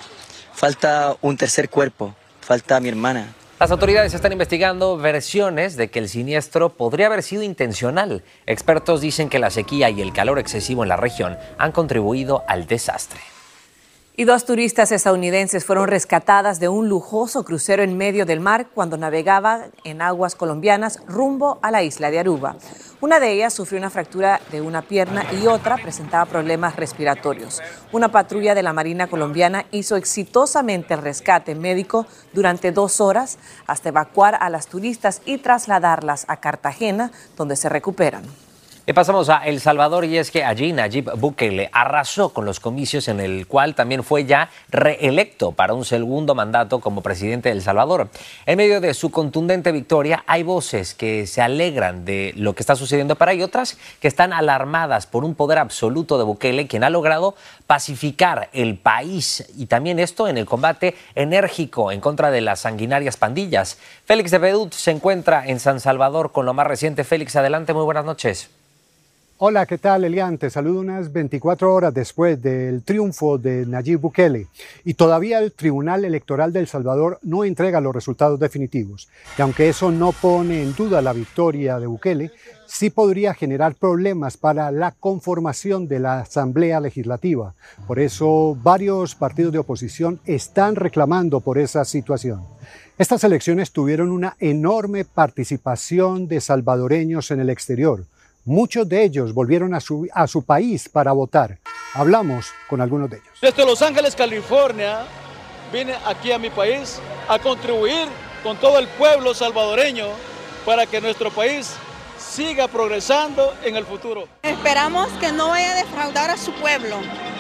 Falta 0.54 1.16
un 1.22 1.36
tercer 1.36 1.68
cuerpo, 1.68 2.14
falta 2.40 2.80
mi 2.80 2.88
hermana. 2.88 3.34
Las 3.58 3.70
autoridades 3.70 4.12
están 4.12 4.32
investigando 4.32 4.96
versiones 4.96 5.76
de 5.76 5.88
que 5.88 6.00
el 6.00 6.08
siniestro 6.08 6.70
podría 6.70 7.06
haber 7.06 7.22
sido 7.22 7.44
intencional. 7.44 8.24
Expertos 8.44 9.00
dicen 9.00 9.28
que 9.28 9.38
la 9.38 9.50
sequía 9.50 9.88
y 9.88 10.02
el 10.02 10.12
calor 10.12 10.40
excesivo 10.40 10.82
en 10.82 10.88
la 10.88 10.96
región 10.96 11.38
han 11.58 11.70
contribuido 11.70 12.42
al 12.48 12.66
desastre. 12.66 13.20
Y 14.14 14.24
dos 14.24 14.44
turistas 14.44 14.92
estadounidenses 14.92 15.64
fueron 15.64 15.88
rescatadas 15.88 16.60
de 16.60 16.68
un 16.68 16.90
lujoso 16.90 17.46
crucero 17.46 17.82
en 17.82 17.96
medio 17.96 18.26
del 18.26 18.40
mar 18.40 18.66
cuando 18.74 18.98
navegaban 18.98 19.72
en 19.84 20.02
aguas 20.02 20.34
colombianas 20.34 21.00
rumbo 21.06 21.58
a 21.62 21.70
la 21.70 21.82
isla 21.82 22.10
de 22.10 22.18
Aruba. 22.18 22.56
Una 23.00 23.20
de 23.20 23.32
ellas 23.32 23.54
sufrió 23.54 23.78
una 23.78 23.88
fractura 23.88 24.38
de 24.50 24.60
una 24.60 24.82
pierna 24.82 25.24
y 25.32 25.46
otra 25.46 25.78
presentaba 25.78 26.26
problemas 26.26 26.76
respiratorios. 26.76 27.62
Una 27.90 28.12
patrulla 28.12 28.54
de 28.54 28.62
la 28.62 28.74
Marina 28.74 29.06
colombiana 29.06 29.64
hizo 29.70 29.96
exitosamente 29.96 30.92
el 30.92 31.00
rescate 31.00 31.54
médico 31.54 32.06
durante 32.34 32.70
dos 32.70 33.00
horas 33.00 33.38
hasta 33.66 33.88
evacuar 33.88 34.36
a 34.38 34.50
las 34.50 34.66
turistas 34.66 35.22
y 35.24 35.38
trasladarlas 35.38 36.26
a 36.28 36.36
Cartagena, 36.36 37.12
donde 37.38 37.56
se 37.56 37.70
recuperan. 37.70 38.24
Y 38.84 38.94
pasamos 38.94 39.28
a 39.28 39.46
El 39.46 39.60
Salvador 39.60 40.04
y 40.04 40.18
es 40.18 40.32
que 40.32 40.42
allí 40.42 40.72
Nayib 40.72 41.12
Bukele 41.16 41.70
arrasó 41.72 42.30
con 42.30 42.44
los 42.44 42.58
comicios 42.58 43.06
en 43.06 43.20
el 43.20 43.46
cual 43.46 43.76
también 43.76 44.02
fue 44.02 44.24
ya 44.24 44.50
reelecto 44.70 45.52
para 45.52 45.72
un 45.72 45.84
segundo 45.84 46.34
mandato 46.34 46.80
como 46.80 47.00
presidente 47.00 47.48
de 47.48 47.54
El 47.54 47.62
Salvador. 47.62 48.08
En 48.44 48.56
medio 48.56 48.80
de 48.80 48.92
su 48.94 49.12
contundente 49.12 49.70
victoria 49.70 50.24
hay 50.26 50.42
voces 50.42 50.94
que 50.96 51.28
se 51.28 51.40
alegran 51.40 52.04
de 52.04 52.32
lo 52.36 52.56
que 52.56 52.64
está 52.64 52.74
sucediendo 52.74 53.14
para 53.14 53.34
y 53.34 53.42
otras 53.44 53.78
que 54.00 54.08
están 54.08 54.32
alarmadas 54.32 55.06
por 55.06 55.24
un 55.24 55.36
poder 55.36 55.58
absoluto 55.58 56.18
de 56.18 56.24
Bukele 56.24 56.66
quien 56.66 56.82
ha 56.82 56.90
logrado 56.90 57.36
pacificar 57.68 58.48
el 58.52 58.78
país 58.78 59.46
y 59.56 59.66
también 59.66 60.00
esto 60.00 60.26
en 60.26 60.38
el 60.38 60.44
combate 60.44 60.96
enérgico 61.14 61.92
en 61.92 62.00
contra 62.00 62.32
de 62.32 62.40
las 62.40 62.58
sanguinarias 62.58 63.16
pandillas. 63.16 63.78
Félix 64.06 64.32
de 64.32 64.38
Bedut 64.38 64.72
se 64.72 64.90
encuentra 64.90 65.46
en 65.46 65.60
San 65.60 65.78
Salvador 65.78 66.32
con 66.32 66.46
lo 66.46 66.52
más 66.52 66.66
reciente. 66.66 67.04
Félix, 67.04 67.36
adelante, 67.36 67.74
muy 67.74 67.84
buenas 67.84 68.04
noches. 68.04 68.50
Hola, 69.44 69.66
¿qué 69.66 69.76
tal, 69.76 70.04
Elian? 70.04 70.38
Te 70.38 70.50
saludo 70.50 70.78
unas 70.78 71.12
24 71.12 71.74
horas 71.74 71.92
después 71.92 72.40
del 72.40 72.84
triunfo 72.84 73.38
de 73.38 73.66
Nayib 73.66 73.98
Bukele 73.98 74.46
y 74.84 74.94
todavía 74.94 75.40
el 75.40 75.50
Tribunal 75.50 76.04
Electoral 76.04 76.52
de 76.52 76.60
El 76.60 76.68
Salvador 76.68 77.18
no 77.22 77.44
entrega 77.44 77.80
los 77.80 77.92
resultados 77.92 78.38
definitivos. 78.38 79.08
Y 79.36 79.42
aunque 79.42 79.68
eso 79.68 79.90
no 79.90 80.12
pone 80.12 80.62
en 80.62 80.76
duda 80.76 81.02
la 81.02 81.12
victoria 81.12 81.80
de 81.80 81.88
Bukele, 81.88 82.30
sí 82.68 82.90
podría 82.90 83.34
generar 83.34 83.74
problemas 83.74 84.36
para 84.36 84.70
la 84.70 84.92
conformación 84.92 85.88
de 85.88 85.98
la 85.98 86.20
Asamblea 86.20 86.78
Legislativa. 86.78 87.56
Por 87.88 87.98
eso 87.98 88.56
varios 88.62 89.16
partidos 89.16 89.52
de 89.52 89.58
oposición 89.58 90.20
están 90.24 90.76
reclamando 90.76 91.40
por 91.40 91.58
esa 91.58 91.84
situación. 91.84 92.46
Estas 92.96 93.24
elecciones 93.24 93.72
tuvieron 93.72 94.12
una 94.12 94.36
enorme 94.38 95.04
participación 95.04 96.28
de 96.28 96.40
salvadoreños 96.40 97.32
en 97.32 97.40
el 97.40 97.50
exterior. 97.50 98.04
Muchos 98.44 98.88
de 98.88 99.04
ellos 99.04 99.32
volvieron 99.32 99.72
a 99.72 99.80
su, 99.80 100.08
a 100.12 100.26
su 100.26 100.44
país 100.44 100.88
para 100.88 101.12
votar. 101.12 101.58
Hablamos 101.94 102.46
con 102.68 102.80
algunos 102.80 103.08
de 103.08 103.18
ellos. 103.18 103.38
Desde 103.40 103.64
Los 103.64 103.80
Ángeles, 103.82 104.16
California, 104.16 105.04
vine 105.72 105.94
aquí 106.04 106.32
a 106.32 106.38
mi 106.38 106.50
país 106.50 107.00
a 107.28 107.38
contribuir 107.38 108.08
con 108.42 108.56
todo 108.56 108.80
el 108.80 108.88
pueblo 108.88 109.32
salvadoreño 109.32 110.06
para 110.66 110.86
que 110.86 111.00
nuestro 111.00 111.30
país 111.30 111.72
siga 112.18 112.66
progresando 112.66 113.54
en 113.62 113.76
el 113.76 113.84
futuro. 113.84 114.26
Esperamos 114.42 115.08
que 115.20 115.30
no 115.30 115.50
vaya 115.50 115.72
a 115.72 115.76
defraudar 115.76 116.30
a 116.30 116.36
su 116.36 116.52
pueblo, 116.54 116.96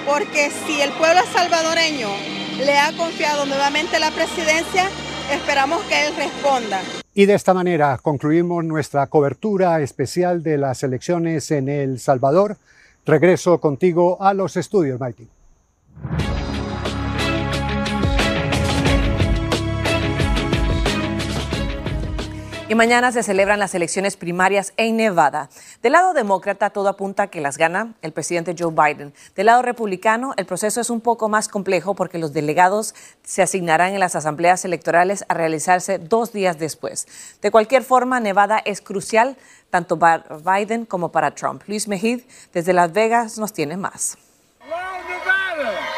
porque 0.06 0.50
si 0.50 0.80
el 0.82 0.92
pueblo 0.92 1.22
salvadoreño 1.32 2.10
le 2.58 2.78
ha 2.78 2.92
confiado 2.96 3.44
nuevamente 3.46 3.98
la 3.98 4.12
presidencia, 4.12 4.88
esperamos 5.32 5.82
que 5.84 6.06
él 6.06 6.14
responda. 6.14 6.80
Y 7.14 7.26
de 7.26 7.34
esta 7.34 7.52
manera 7.52 7.98
concluimos 8.00 8.64
nuestra 8.64 9.06
cobertura 9.06 9.80
especial 9.82 10.42
de 10.42 10.56
las 10.56 10.82
elecciones 10.82 11.50
en 11.50 11.68
El 11.68 11.98
Salvador. 11.98 12.56
Regreso 13.04 13.60
contigo 13.60 14.22
a 14.22 14.32
los 14.32 14.56
estudios, 14.56 14.98
Mighty. 14.98 15.28
Y 22.72 22.74
mañana 22.74 23.12
se 23.12 23.22
celebran 23.22 23.58
las 23.58 23.74
elecciones 23.74 24.16
primarias 24.16 24.72
en 24.78 24.96
Nevada. 24.96 25.50
Del 25.82 25.92
lado 25.92 26.14
demócrata, 26.14 26.70
todo 26.70 26.88
apunta 26.88 27.24
a 27.24 27.26
que 27.26 27.42
las 27.42 27.58
gana 27.58 27.92
el 28.00 28.12
presidente 28.12 28.54
Joe 28.58 28.72
Biden. 28.72 29.12
Del 29.36 29.44
lado 29.44 29.60
republicano, 29.60 30.32
el 30.38 30.46
proceso 30.46 30.80
es 30.80 30.88
un 30.88 31.02
poco 31.02 31.28
más 31.28 31.48
complejo 31.48 31.94
porque 31.94 32.16
los 32.16 32.32
delegados 32.32 32.94
se 33.24 33.42
asignarán 33.42 33.92
en 33.92 34.00
las 34.00 34.16
asambleas 34.16 34.64
electorales 34.64 35.22
a 35.28 35.34
realizarse 35.34 35.98
dos 35.98 36.32
días 36.32 36.58
después. 36.58 37.06
De 37.42 37.50
cualquier 37.50 37.82
forma, 37.82 38.20
Nevada 38.20 38.62
es 38.64 38.80
crucial 38.80 39.36
tanto 39.68 39.98
para 39.98 40.24
Biden 40.38 40.86
como 40.86 41.12
para 41.12 41.34
Trump. 41.34 41.64
Luis 41.66 41.88
Mejid, 41.88 42.22
desde 42.54 42.72
Las 42.72 42.90
Vegas, 42.94 43.36
nos 43.36 43.52
tiene 43.52 43.76
más. 43.76 44.16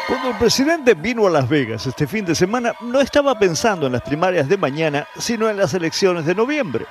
Cuando 0.07 0.29
el 0.29 0.37
presidente 0.37 0.93
vino 0.93 1.25
a 1.25 1.31
Las 1.31 1.49
Vegas 1.49 1.87
este 1.87 2.05
fin 2.05 2.25
de 2.25 2.35
semana, 2.35 2.73
no 2.79 3.01
estaba 3.01 3.39
pensando 3.39 3.87
en 3.87 3.93
las 3.93 4.03
primarias 4.03 4.47
de 4.47 4.55
mañana, 4.55 5.07
sino 5.17 5.49
en 5.49 5.57
las 5.57 5.73
elecciones 5.73 6.27
de 6.27 6.35
noviembre. 6.35 6.85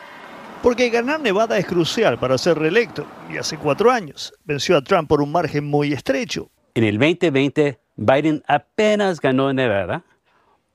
Porque 0.61 0.90
ganar 0.90 1.21
Nevada 1.21 1.56
es 1.56 1.64
crucial 1.64 2.18
para 2.18 2.37
ser 2.38 2.59
reelecto, 2.59 3.06
y 3.33 3.37
hace 3.37 3.56
cuatro 3.56 3.92
años 3.92 4.35
venció 4.44 4.76
a 4.76 4.83
Trump 4.83 5.09
por 5.09 5.23
un 5.23 5.30
margen 5.30 5.64
muy 5.64 5.92
estrecho. 5.92 6.50
En 6.75 6.83
el 6.83 6.99
2020, 6.99 7.78
Biden 7.94 8.42
apenas 8.49 9.21
ganó 9.21 9.52
Nevada 9.52 10.02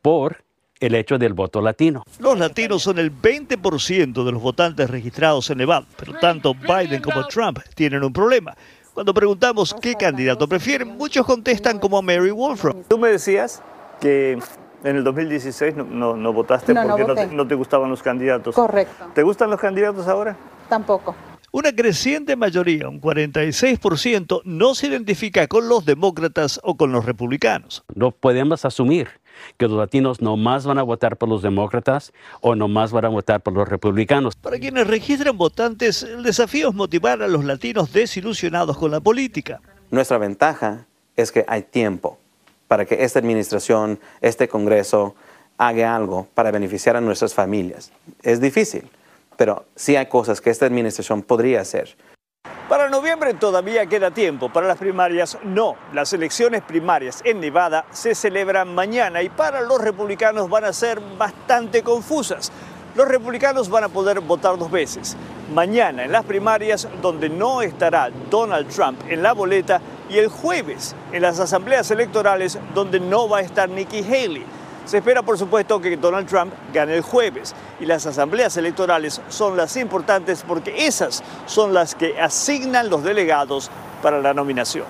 por 0.02 0.46
el 0.80 0.96
hecho 0.96 1.18
del 1.18 1.34
voto 1.34 1.62
latino. 1.62 2.06
Los 2.20 2.40
latinos 2.40 2.84
son 2.84 3.00
el 3.00 3.12
20% 3.12 4.24
de 4.24 4.32
los 4.32 4.42
votantes 4.42 4.90
registrados 4.90 5.50
en 5.50 5.58
Nevada, 5.58 5.86
pero 5.98 6.14
tanto 6.14 6.54
Biden 6.54 7.02
como 7.02 7.28
Trump 7.28 7.60
tienen 7.76 8.02
un 8.02 8.14
problema. 8.14 8.56
Cuando 8.94 9.14
preguntamos 9.14 9.76
qué 9.82 9.96
candidato 9.96 10.48
prefieren, 10.48 10.98
muchos 10.98 11.26
contestan 11.26 11.80
como 11.80 12.02
Mary 12.02 12.32
Wolfram. 12.32 12.84
Tú 12.88 12.98
me 12.98 13.10
decías 13.10 13.62
que 14.00 14.38
en 14.84 14.96
el 14.96 15.04
2016 15.04 15.76
no, 15.76 16.16
no, 16.16 16.34
votaste 16.34 16.74
No, 16.74 16.84
porque 16.84 17.02
no, 17.04 17.08
voté. 17.10 17.28
te, 17.28 17.36
no 17.36 17.48
te 17.48 17.56
gustaban 17.56 17.90
los 17.90 18.02
candidatos. 18.02 18.56
Correcto. 18.56 19.06
¿Te 19.14 19.24
gustan 19.24 19.50
los 19.50 19.60
candidatos 19.60 20.08
ahora? 20.08 20.36
Tampoco. 20.68 21.16
Una 21.52 21.74
creciente 21.74 22.36
mayoría, 22.36 22.88
un 22.88 23.02
46%, 23.02 24.42
no 24.46 24.76
se 24.76 24.88
identifica 24.88 25.48
con 25.48 25.68
los 25.68 25.84
demócratas 25.84 26.60
o 26.64 26.78
con 26.78 26.92
los 26.92 27.06
republicanos. 27.06 27.84
No 27.96 28.12
podemos 28.12 28.66
asumir 28.66 29.10
que 29.58 29.68
los 29.68 29.78
latinos 29.78 30.22
nomás 30.22 30.66
van 30.66 30.78
a 30.78 30.84
votar 30.84 31.18
por 31.18 31.30
los 31.30 31.42
demócratas 31.42 32.14
o 32.42 32.56
nomás 32.56 32.92
van 32.92 33.06
a 33.06 33.10
votar 33.10 33.42
por 33.42 33.54
los 33.54 33.68
republicanos. 33.68 34.36
Para 34.36 34.60
quienes 34.60 34.88
registran 34.88 35.38
votantes, 35.38 36.04
el 36.04 36.24
desafío 36.24 36.70
es 36.70 36.76
motivar 36.76 37.22
a 37.22 37.28
los 37.28 37.44
latinos 37.44 37.92
desilusionados 37.94 38.78
con 38.78 38.92
la 38.92 39.00
política. 39.00 39.62
Nuestra 39.92 40.18
ventaja 40.18 40.86
es 41.16 41.32
que 41.32 41.46
hay 41.48 41.64
tiempo 41.64 42.18
para 42.68 42.86
que 42.86 43.04
esta 43.04 43.20
administración, 43.20 44.00
este 44.22 44.48
Congreso, 44.48 45.16
haga 45.58 45.96
algo 45.96 46.28
para 46.34 46.52
beneficiar 46.52 46.96
a 46.96 47.02
nuestras 47.02 47.34
familias. 47.34 47.92
Es 48.22 48.40
difícil, 48.40 48.88
pero 49.36 49.66
sí 49.76 49.96
hay 49.96 50.06
cosas 50.06 50.40
que 50.40 50.50
esta 50.50 50.66
administración 50.66 51.22
podría 51.22 51.62
hacer. 51.62 51.96
Para 52.70 52.88
noviembre 52.88 53.34
todavía 53.34 53.88
queda 53.88 54.12
tiempo, 54.12 54.50
para 54.50 54.68
las 54.68 54.78
primarias 54.78 55.40
no. 55.44 55.76
Las 55.92 56.14
elecciones 56.14 56.62
primarias 56.62 57.20
en 57.26 57.40
Nevada 57.40 57.86
se 57.90 58.14
celebran 58.14 58.76
mañana 58.76 59.24
y 59.24 59.30
para 59.30 59.62
los 59.62 59.82
republicanos 59.82 60.52
van 60.52 60.66
a 60.66 60.72
ser 60.72 61.02
bastante 61.18 61.82
confusas. 61.82 62.52
Los 62.94 63.08
republicanos 63.08 63.72
van 63.72 63.86
a 63.86 63.90
poder 63.90 64.20
votar 64.20 64.56
dos 64.60 64.70
veces. 64.70 65.18
Mañana 65.52 66.04
en 66.04 66.12
las 66.12 66.26
primarias 66.26 66.88
donde 67.02 67.28
no 67.28 67.64
estará 67.64 68.12
Donald 68.30 68.68
Trump 68.68 69.02
en 69.10 69.24
la 69.24 69.34
boleta 69.34 69.82
y 70.08 70.20
el 70.20 70.28
jueves 70.28 70.96
en 71.12 71.24
las 71.24 71.40
asambleas 71.40 71.90
electorales 71.90 72.60
donde 72.76 73.00
no 73.00 73.28
va 73.28 73.40
a 73.40 73.42
estar 73.42 73.68
Nikki 73.68 74.04
Haley. 74.04 74.46
Se 74.90 74.98
espera, 74.98 75.22
por 75.22 75.38
supuesto, 75.38 75.80
que 75.80 75.98
Donald 75.98 76.28
Trump 76.28 76.52
gane 76.74 76.96
el 76.96 77.04
jueves 77.04 77.54
y 77.80 77.86
las 77.86 78.08
asambleas 78.08 78.58
electorales 78.58 79.22
son 79.30 79.56
las 79.56 79.78
importantes 79.78 80.44
porque 80.48 80.88
esas 80.88 81.24
son 81.46 81.76
las 81.76 81.94
que 81.94 82.20
asignan 82.20 82.90
los 82.90 83.04
delegados 83.04 83.70
para 84.02 84.20
la 84.20 84.34
nominación. 84.34 84.86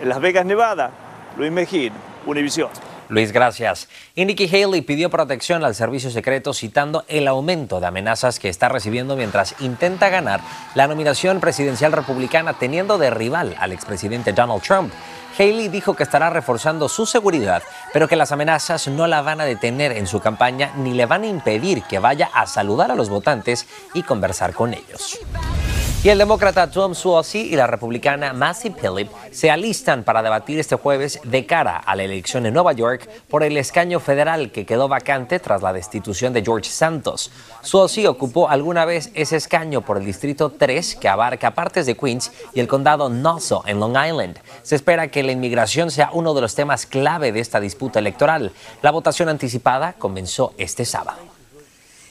En 0.00 0.08
Las 0.08 0.22
Vegas, 0.22 0.46
Nevada, 0.46 0.90
Luis 1.36 1.52
Mejín, 1.52 1.92
Univisión. 2.24 2.70
Luis, 3.10 3.30
gracias. 3.30 3.88
Y 4.14 4.24
Nikki 4.24 4.48
Haley 4.48 4.80
pidió 4.80 5.10
protección 5.10 5.64
al 5.64 5.74
servicio 5.74 6.10
secreto 6.10 6.54
citando 6.54 7.04
el 7.06 7.28
aumento 7.28 7.78
de 7.78 7.88
amenazas 7.88 8.38
que 8.38 8.48
está 8.48 8.70
recibiendo 8.70 9.16
mientras 9.16 9.54
intenta 9.60 10.08
ganar 10.08 10.40
la 10.74 10.88
nominación 10.88 11.40
presidencial 11.40 11.92
republicana 11.92 12.54
teniendo 12.54 12.96
de 12.96 13.10
rival 13.10 13.54
al 13.60 13.72
expresidente 13.72 14.32
Donald 14.32 14.62
Trump. 14.62 14.92
Haley 15.38 15.68
dijo 15.68 15.94
que 15.94 16.02
estará 16.02 16.30
reforzando 16.30 16.88
su 16.88 17.06
seguridad, 17.06 17.62
pero 17.92 18.08
que 18.08 18.16
las 18.16 18.32
amenazas 18.32 18.88
no 18.88 19.06
la 19.06 19.22
van 19.22 19.40
a 19.40 19.44
detener 19.44 19.92
en 19.92 20.06
su 20.06 20.20
campaña 20.20 20.72
ni 20.76 20.94
le 20.94 21.06
van 21.06 21.22
a 21.22 21.26
impedir 21.26 21.82
que 21.82 21.98
vaya 21.98 22.30
a 22.32 22.46
saludar 22.46 22.90
a 22.90 22.94
los 22.94 23.08
votantes 23.08 23.66
y 23.94 24.02
conversar 24.02 24.54
con 24.54 24.72
ellos. 24.72 25.18
Y 26.06 26.08
el 26.08 26.18
demócrata 26.18 26.70
Tom 26.70 26.94
Suozzi 26.94 27.40
y 27.40 27.56
la 27.56 27.66
republicana 27.66 28.32
Massey 28.32 28.70
Phillip 28.70 29.10
se 29.32 29.50
alistan 29.50 30.04
para 30.04 30.22
debatir 30.22 30.56
este 30.60 30.76
jueves 30.76 31.18
de 31.24 31.46
cara 31.46 31.78
a 31.78 31.96
la 31.96 32.04
elección 32.04 32.46
en 32.46 32.54
Nueva 32.54 32.74
York 32.74 33.10
por 33.28 33.42
el 33.42 33.56
escaño 33.56 33.98
federal 33.98 34.52
que 34.52 34.64
quedó 34.64 34.86
vacante 34.86 35.40
tras 35.40 35.62
la 35.62 35.72
destitución 35.72 36.32
de 36.32 36.44
George 36.44 36.70
Santos. 36.70 37.32
Suozzi 37.60 38.06
ocupó 38.06 38.48
alguna 38.48 38.84
vez 38.84 39.10
ese 39.14 39.34
escaño 39.34 39.80
por 39.80 39.96
el 39.96 40.04
Distrito 40.04 40.52
3 40.56 40.94
que 40.94 41.08
abarca 41.08 41.56
partes 41.56 41.86
de 41.86 41.96
Queens 41.96 42.30
y 42.54 42.60
el 42.60 42.68
condado 42.68 43.08
Nassau 43.08 43.64
en 43.66 43.80
Long 43.80 43.96
Island. 43.96 44.38
Se 44.62 44.76
espera 44.76 45.08
que 45.08 45.24
la 45.24 45.32
inmigración 45.32 45.90
sea 45.90 46.10
uno 46.12 46.34
de 46.34 46.40
los 46.40 46.54
temas 46.54 46.86
clave 46.86 47.32
de 47.32 47.40
esta 47.40 47.58
disputa 47.58 47.98
electoral. 47.98 48.52
La 48.80 48.92
votación 48.92 49.28
anticipada 49.28 49.94
comenzó 49.94 50.54
este 50.56 50.84
sábado. 50.84 51.35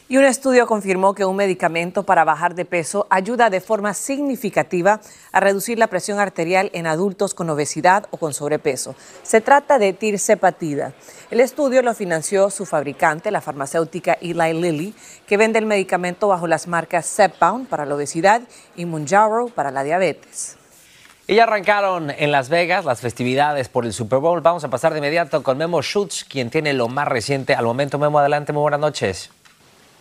Y 0.08 0.18
un 0.18 0.24
estudio 0.24 0.68
confirmó 0.68 1.16
que 1.16 1.26
un 1.26 1.36
medicamento 1.36 2.04
para 2.04 2.24
bajar 2.24 2.54
de 2.54 2.64
peso 2.64 3.08
ayuda 3.10 3.50
de 3.50 3.60
forma 3.60 3.96
significativa 3.96 5.02
a 5.32 5.40
reducir 5.40 5.80
la 5.80 5.88
presión 5.88 6.20
arterial 6.20 6.70
en 6.74 6.86
adultos 6.86 7.34
con 7.34 7.50
obesidad 7.50 8.06
o 8.12 8.18
con 8.18 8.32
sobrepeso. 8.32 8.94
Se 9.24 9.42
trata 9.42 9.80
de 9.80 9.94
tirzepatida. 9.94 10.94
El 11.32 11.40
estudio 11.40 11.82
lo 11.82 11.96
financió 11.96 12.52
su 12.52 12.68
fabricante, 12.68 13.32
la 13.32 13.42
farmacéutica 13.42 14.14
Eli 14.22 14.54
Lilly, 14.54 14.94
que 15.26 15.38
vende 15.38 15.58
el 15.58 15.66
medicamento 15.66 16.28
bajo 16.28 16.46
las 16.46 16.68
marcas 16.68 17.08
Zepbound 17.08 17.68
para 17.68 17.88
la 17.88 17.96
obesidad 17.96 18.44
y 18.76 18.86
Munjaro 18.86 19.48
para 19.48 19.72
la 19.72 19.84
diabetes. 19.84 20.56
Y 21.26 21.34
ya 21.34 21.44
arrancaron 21.46 22.12
en 22.12 22.32
Las 22.32 22.50
Vegas 22.50 22.86
las 22.86 23.02
festividades 23.02 23.70
por 23.70 23.88
el 23.88 23.94
Super 23.94 24.20
Bowl. 24.20 24.42
Vamos 24.42 24.64
a 24.64 24.70
pasar 24.70 24.94
de 24.94 25.00
inmediato 25.00 25.42
con 25.42 25.58
Memo 25.58 25.82
Schutz, 25.82 26.24
quien 26.24 26.52
tiene 26.52 26.74
lo 26.74 26.90
más 26.90 27.08
reciente 27.08 27.56
al 27.56 27.66
momento. 27.66 27.98
Memo, 27.98 28.20
adelante, 28.20 28.54
muy 28.54 28.62
buenas 28.62 28.80
noches. 28.80 29.32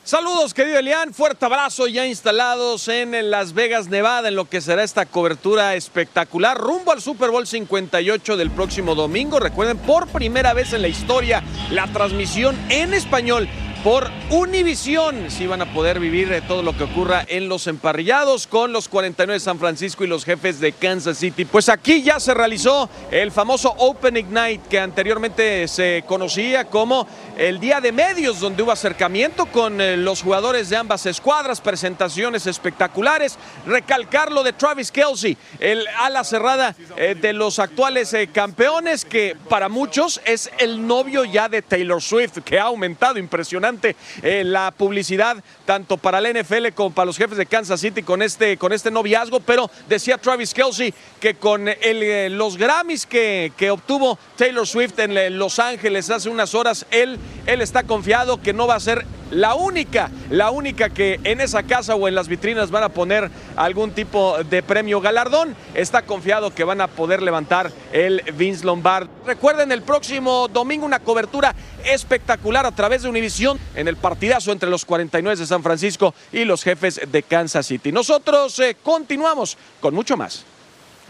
Saludos, 0.05 0.53
querido 0.53 0.79
Elian. 0.79 1.15
Fuerte 1.15 1.47
abrazo 1.47 1.87
ya 1.87 2.07
instalados 2.07 2.89
en 2.89 3.31
Las 3.31 3.55
Vegas, 3.55 3.89
Nevada, 3.89 4.29
en 4.29 4.35
lo 4.35 4.45
que 4.45 4.61
será 4.61 4.83
esta 4.85 5.07
cobertura 5.07 5.77
espectacular 5.77 6.59
rumbo 6.59 6.93
al 6.93 7.01
Super 7.01 7.31
Bowl 7.31 7.47
58 7.47 8.37
del 8.37 8.51
próximo 8.51 8.95
domingo. 8.95 9.41
Recuerden, 9.41 9.79
por 9.79 10.07
primera 10.09 10.53
vez 10.53 10.75
en 10.75 10.83
la 10.83 10.89
historia, 10.89 11.43
la 11.71 11.87
transmisión 11.87 12.55
en 12.69 12.93
español 12.93 13.49
por 13.85 14.11
Univisión. 14.31 15.31
Si 15.31 15.47
van 15.47 15.61
a 15.61 15.73
poder 15.73 16.01
vivir 16.01 16.31
de 16.31 16.41
todo 16.41 16.63
lo 16.63 16.75
que 16.75 16.85
ocurra 16.85 17.25
en 17.29 17.51
los 17.51 17.67
emparrillados 17.67 18.47
con 18.47 18.73
los 18.73 18.89
49 18.89 19.35
de 19.35 19.41
San 19.41 19.59
Francisco 19.59 20.03
y 20.03 20.07
los 20.07 20.25
jefes 20.25 20.59
de 20.59 20.73
Kansas 20.73 21.19
City. 21.19 21.45
Pues 21.45 21.69
aquí 21.69 22.03
ya 22.03 22.19
se 22.19 22.33
realizó 22.33 22.89
el 23.11 23.31
famoso 23.31 23.75
Open 23.77 24.17
Ignite 24.17 24.63
que 24.71 24.81
anteriormente 24.81 25.69
se 25.69 26.03
conocía 26.07 26.65
como 26.65 27.07
el 27.37 27.61
día 27.61 27.83
de 27.83 27.93
medios, 27.93 28.41
donde 28.41 28.63
hubo 28.63 28.73
acercamiento 28.73 29.45
con 29.47 29.79
eh, 29.81 29.99
los 29.99 30.23
jugadores 30.23 30.71
de 30.71 30.79
ambas 30.79 31.05
escuadras, 31.05 31.61
presentaciones 31.61 32.47
espectaculares. 32.47 33.37
Recalcar 33.67 34.33
lo 34.33 34.43
de 34.43 34.55
Travis 34.55 34.91
Kelsey, 34.91 35.37
el 35.61 35.87
ala 35.99 36.25
cerrada 36.25 36.75
eh, 36.97 37.15
de 37.15 37.35
los 37.35 37.59
actuales 37.59 38.15
eh, 38.15 38.29
campeones, 38.33 39.05
que 39.05 39.37
para 39.51 39.69
muchos 39.69 40.23
es 40.25 40.51
el 40.59 40.87
novio 40.87 41.25
ya 41.27 41.51
de 41.51 41.61
Taylor 41.61 42.01
Swift, 42.01 42.39
que 42.39 42.59
ha 42.59 42.65
aumentado 42.65 43.19
impresionante 43.19 43.74
eh, 44.23 44.43
la 44.45 44.71
publicidad 44.71 45.43
tanto 45.65 45.97
para 45.97 46.21
la 46.21 46.33
NFL 46.33 46.69
como 46.75 46.95
para 46.95 47.07
los 47.07 47.17
jefes 47.17 47.39
de 47.39 47.47
Kansas 47.47 47.81
City 47.81 48.03
con 48.03 48.23
este, 48.23 48.57
con 48.57 48.73
este 48.73 48.91
noviazgo, 48.91 49.41
pero 49.41 49.71
decía 49.89 50.19
Travis 50.19 50.53
Kelsey 50.55 50.93
que 51.21 51.35
con 51.35 51.67
eh, 51.69 52.29
los 52.31 52.57
Grammys 52.57 53.07
que, 53.07 53.53
que, 53.57 53.71
obtuvo 53.71 54.19
Taylor 54.37 54.67
Swift 54.67 54.99
en 54.99 55.17
eh, 55.17 55.31
Los 55.31 55.59
Ángeles 55.59 56.11
hace 56.11 56.29
unas 56.29 56.55
horas, 56.55 56.87
él, 56.91 57.19
él 57.47 57.61
está 57.61 57.83
confiado 57.85 58.41
que 58.41 58.53
no 58.53 58.67
va 58.67 58.77
a 58.77 58.81
ser 58.81 59.07
la 59.35 59.55
única, 59.55 60.11
la 60.31 60.51
única 60.51 60.91
que 60.91 61.21
en 61.25 61.41
esa 61.41 61.65
casa 61.65 61.95
o 61.95 62.09
en 62.09 62.15
las 62.15 62.29
vitrinas 62.29 62.71
van 62.71 62.85
a 62.85 62.89
poner 62.89 63.31
algún 63.57 63.93
tipo 63.93 64.43
de 64.45 64.63
premio 64.63 65.01
galardón. 65.01 65.55
Está 65.75 66.03
confiado 66.03 66.55
que 66.55 66.65
van 66.65 66.81
a 66.81 66.87
poder 66.87 67.23
levantar 67.23 67.71
el 67.93 68.23
Vince 68.35 68.65
Lombard. 68.65 69.09
Recuerden 69.27 69.73
el 69.73 69.83
próximo 69.83 70.49
domingo 70.49 70.87
una 70.87 71.01
cobertura 71.01 71.55
espectacular 71.85 72.65
a 72.65 72.73
través 72.73 73.03
de 73.03 73.09
Univisión 73.09 73.59
en 73.75 73.89
el 73.89 73.97
partidazo 73.97 74.53
entre 74.53 74.71
los 74.71 74.85
49 74.85 75.39
de 75.39 75.47
San 75.47 75.63
Francisco 75.63 76.15
y 76.33 76.45
los 76.45 76.63
jefes 76.63 77.01
de 77.11 77.23
Kansas 77.23 77.67
City. 77.67 77.93
Nosotros 77.93 78.59
eh, 78.61 78.77
continuamos 78.83 79.59
con 79.81 79.95
mucho 79.95 80.17
más. 80.17 80.45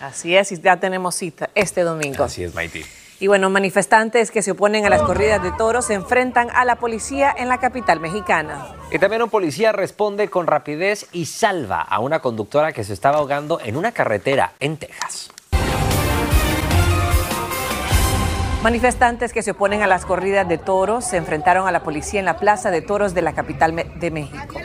Así 0.00 0.34
es, 0.34 0.50
y 0.52 0.60
ya 0.60 0.78
tenemos 0.78 1.14
cita 1.14 1.50
este 1.54 1.82
domingo. 1.82 2.24
Así 2.24 2.42
es, 2.42 2.54
Maiti. 2.54 2.84
Y 3.24 3.26
bueno, 3.26 3.48
manifestantes 3.48 4.30
que 4.30 4.42
se 4.42 4.50
oponen 4.50 4.84
a 4.84 4.90
las 4.90 5.00
corridas 5.00 5.42
de 5.42 5.50
toros 5.50 5.86
se 5.86 5.94
enfrentan 5.94 6.50
a 6.54 6.66
la 6.66 6.76
policía 6.76 7.34
en 7.34 7.48
la 7.48 7.56
capital 7.56 7.98
mexicana. 7.98 8.66
Y 8.90 8.98
también 8.98 9.22
un 9.22 9.30
policía 9.30 9.72
responde 9.72 10.28
con 10.28 10.46
rapidez 10.46 11.06
y 11.10 11.24
salva 11.24 11.80
a 11.80 12.00
una 12.00 12.18
conductora 12.18 12.74
que 12.74 12.84
se 12.84 12.92
estaba 12.92 13.16
ahogando 13.16 13.60
en 13.64 13.78
una 13.78 13.92
carretera 13.92 14.52
en 14.60 14.76
Texas. 14.76 15.30
Manifestantes 18.62 19.32
que 19.32 19.42
se 19.42 19.52
oponen 19.52 19.80
a 19.80 19.86
las 19.86 20.04
corridas 20.04 20.46
de 20.46 20.58
toros 20.58 21.06
se 21.06 21.16
enfrentaron 21.16 21.66
a 21.66 21.72
la 21.72 21.82
policía 21.82 22.20
en 22.20 22.26
la 22.26 22.36
Plaza 22.36 22.70
de 22.70 22.82
Toros 22.82 23.14
de 23.14 23.22
la 23.22 23.32
capital 23.32 23.74
de 23.74 24.10
México. 24.10 24.60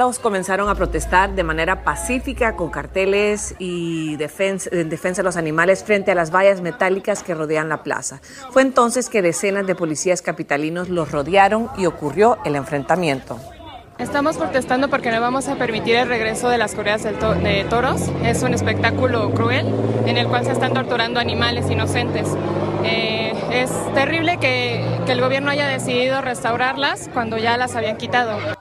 Comenzaron 0.00 0.70
a 0.70 0.74
protestar 0.74 1.34
de 1.34 1.42
manera 1.42 1.84
pacífica 1.84 2.56
con 2.56 2.70
carteles 2.70 3.54
y 3.58 4.16
defensa, 4.16 4.70
en 4.72 4.88
defensa 4.88 5.20
de 5.20 5.24
los 5.24 5.36
animales 5.36 5.84
frente 5.84 6.10
a 6.10 6.14
las 6.14 6.34
vallas 6.34 6.62
metálicas 6.62 7.22
que 7.22 7.34
rodean 7.34 7.68
la 7.68 7.82
plaza. 7.82 8.22
Fue 8.50 8.62
entonces 8.62 9.10
que 9.10 9.20
decenas 9.20 9.66
de 9.66 9.74
policías 9.74 10.22
capitalinos 10.22 10.88
los 10.88 11.12
rodearon 11.12 11.68
y 11.76 11.84
ocurrió 11.84 12.38
el 12.46 12.56
enfrentamiento. 12.56 13.38
Estamos 13.98 14.38
protestando 14.38 14.88
porque 14.88 15.10
no 15.10 15.20
vamos 15.20 15.48
a 15.48 15.56
permitir 15.56 15.96
el 15.96 16.08
regreso 16.08 16.48
de 16.48 16.56
las 16.56 16.74
corridas 16.74 17.02
de 17.02 17.66
toros. 17.68 18.00
Es 18.24 18.42
un 18.42 18.54
espectáculo 18.54 19.30
cruel 19.32 19.66
en 20.06 20.16
el 20.16 20.28
cual 20.28 20.46
se 20.46 20.52
están 20.52 20.72
torturando 20.72 21.20
animales 21.20 21.70
inocentes. 21.70 22.26
Eh, 22.84 23.34
es 23.52 23.70
terrible 23.92 24.38
que, 24.38 24.82
que 25.04 25.12
el 25.12 25.20
gobierno 25.20 25.50
haya 25.50 25.68
decidido 25.68 26.22
restaurarlas 26.22 27.10
cuando 27.12 27.36
ya 27.36 27.58
las 27.58 27.76
habían 27.76 27.98
quitado. 27.98 28.59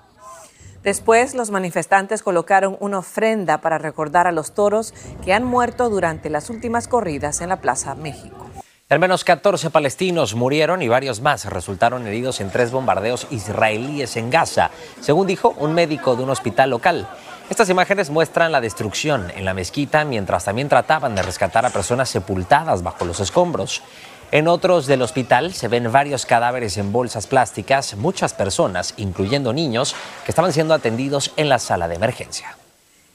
Después, 0.84 1.34
los 1.34 1.52
manifestantes 1.52 2.24
colocaron 2.24 2.78
una 2.80 3.00
ofrenda 3.00 3.60
para 3.60 3.78
recordar 3.78 4.28
a 4.28 4.32
los 4.32 4.54
toros 4.54 4.94
que 5.24 5.34
han 5.34 5.44
muerto 5.44 5.90
durante 5.90 6.30
las 6.30 6.50
últimas 6.50 6.88
corridas 6.88 7.42
en 7.42 7.50
la 7.50 7.62
Plaza 7.62 7.96
México. 7.96 8.50
Al 8.90 8.98
menos 8.98 9.24
14 9.24 9.70
palestinos 9.70 10.34
murieron 10.34 10.82
y 10.82 10.88
varios 10.88 11.22
más 11.22 11.46
resultaron 11.46 12.08
heridos 12.08 12.42
en 12.42 12.50
tres 12.50 12.72
bombardeos 12.72 13.28
israelíes 13.30 14.18
en 14.18 14.32
Gaza, 14.32 14.72
según 15.00 15.28
dijo 15.28 15.54
un 15.60 15.76
médico 15.76 16.16
de 16.16 16.24
un 16.24 16.32
hospital 16.32 16.72
local. 16.72 17.08
Estas 17.52 17.70
imágenes 17.70 18.10
muestran 18.10 18.52
la 18.52 18.62
destrucción 18.62 19.32
en 19.36 19.46
la 19.46 19.54
mezquita 19.54 20.06
mientras 20.06 20.46
también 20.46 20.70
trataban 20.70 21.14
de 21.14 21.22
rescatar 21.22 21.66
a 21.66 21.72
personas 21.72 22.10
sepultadas 22.10 22.82
bajo 22.82 23.06
los 23.06 23.20
escombros. 23.20 23.84
En 24.32 24.48
otros 24.48 24.86
del 24.86 25.02
hospital 25.02 25.54
se 25.54 25.68
ven 25.68 25.92
varios 25.92 26.28
cadáveres 26.28 26.78
en 26.78 26.92
bolsas 26.92 27.26
plásticas, 27.26 27.96
muchas 27.96 28.36
personas, 28.36 28.94
incluyendo 28.98 29.54
niños, 29.54 29.96
que 30.24 30.32
estaban 30.32 30.54
siendo 30.54 30.76
atendidos 30.76 31.34
en 31.36 31.50
la 31.50 31.58
sala 31.58 31.88
de 31.88 31.96
emergencia. 31.96 32.56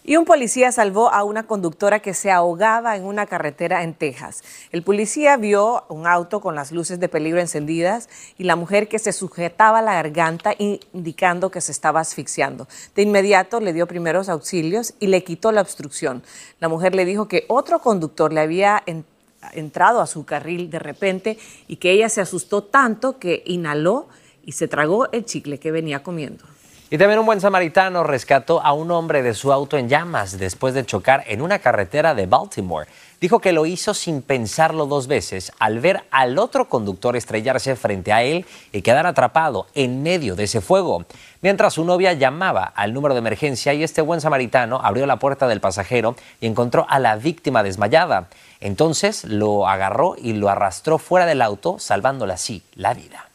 Y 0.02 0.16
un 0.16 0.24
policía 0.24 0.72
salvó 0.72 1.12
a 1.12 1.22
una 1.22 1.44
conductora 1.44 2.00
que 2.00 2.14
se 2.14 2.32
ahogaba 2.32 2.96
en 2.96 3.04
una 3.04 3.26
carretera 3.26 3.84
en 3.84 3.94
Texas. 3.94 4.42
El 4.72 4.82
policía 4.82 5.36
vio 5.36 5.84
un 5.88 6.08
auto 6.08 6.40
con 6.40 6.56
las 6.56 6.72
luces 6.72 6.98
de 6.98 7.08
peligro 7.08 7.40
encendidas 7.40 8.08
y 8.36 8.42
la 8.42 8.56
mujer 8.56 8.88
que 8.88 8.98
se 8.98 9.12
sujetaba 9.12 9.82
la 9.82 9.94
garganta 9.94 10.52
indicando 10.58 11.50
que 11.50 11.60
se 11.60 11.70
estaba 11.70 12.00
asfixiando. 12.00 12.66
De 12.96 13.02
inmediato 13.02 13.60
le 13.60 13.72
dio 13.72 13.86
primeros 13.86 14.28
auxilios 14.28 14.94
y 14.98 15.06
le 15.06 15.22
quitó 15.22 15.52
la 15.52 15.60
obstrucción. 15.60 16.24
La 16.58 16.68
mujer 16.68 16.96
le 16.96 17.04
dijo 17.04 17.28
que 17.28 17.44
otro 17.48 17.78
conductor 17.78 18.32
le 18.32 18.40
había 18.40 18.82
entrado 18.84 19.13
a 19.50 20.06
su 20.06 20.24
carril 20.24 20.70
de 20.70 20.78
repente 20.78 21.38
y 21.68 21.76
que 21.76 21.90
ella 21.90 22.08
se 22.08 22.20
asustó 22.20 22.64
tanto 22.64 23.18
que 23.18 23.42
inhaló 23.46 24.08
y 24.44 24.52
se 24.52 24.68
tragó 24.68 25.10
el 25.12 25.24
chicle 25.24 25.58
que 25.58 25.70
venía 25.70 26.02
comiendo. 26.02 26.44
Y 26.90 26.98
también 26.98 27.18
un 27.18 27.26
buen 27.26 27.40
samaritano 27.40 28.04
rescató 28.04 28.60
a 28.60 28.72
un 28.72 28.90
hombre 28.90 29.22
de 29.22 29.34
su 29.34 29.52
auto 29.52 29.76
en 29.76 29.88
llamas 29.88 30.38
después 30.38 30.74
de 30.74 30.84
chocar 30.84 31.24
en 31.26 31.42
una 31.42 31.58
carretera 31.58 32.14
de 32.14 32.26
Baltimore. 32.26 32.86
Dijo 33.20 33.40
que 33.40 33.52
lo 33.52 33.64
hizo 33.64 33.94
sin 33.94 34.22
pensarlo 34.22 34.86
dos 34.86 35.06
veces 35.06 35.52
al 35.58 35.80
ver 35.80 36.04
al 36.10 36.38
otro 36.38 36.68
conductor 36.68 37.16
estrellarse 37.16 37.76
frente 37.76 38.12
a 38.12 38.22
él 38.22 38.44
y 38.72 38.82
quedar 38.82 39.06
atrapado 39.06 39.66
en 39.74 40.02
medio 40.02 40.36
de 40.36 40.44
ese 40.44 40.60
fuego. 40.60 41.04
Mientras 41.40 41.74
su 41.74 41.84
novia 41.84 42.12
llamaba 42.12 42.64
al 42.64 42.92
número 42.92 43.14
de 43.14 43.20
emergencia 43.20 43.72
y 43.72 43.82
este 43.82 44.02
buen 44.02 44.20
samaritano 44.20 44.80
abrió 44.82 45.06
la 45.06 45.18
puerta 45.18 45.48
del 45.48 45.60
pasajero 45.60 46.16
y 46.40 46.46
encontró 46.46 46.86
a 46.88 46.98
la 46.98 47.16
víctima 47.16 47.62
desmayada. 47.62 48.28
Entonces 48.60 49.24
lo 49.24 49.68
agarró 49.68 50.16
y 50.20 50.32
lo 50.32 50.48
arrastró 50.48 50.98
fuera 50.98 51.26
del 51.26 51.42
auto, 51.42 51.78
salvándole 51.78 52.32
así 52.32 52.62
la 52.74 52.94
vida. 52.94 53.28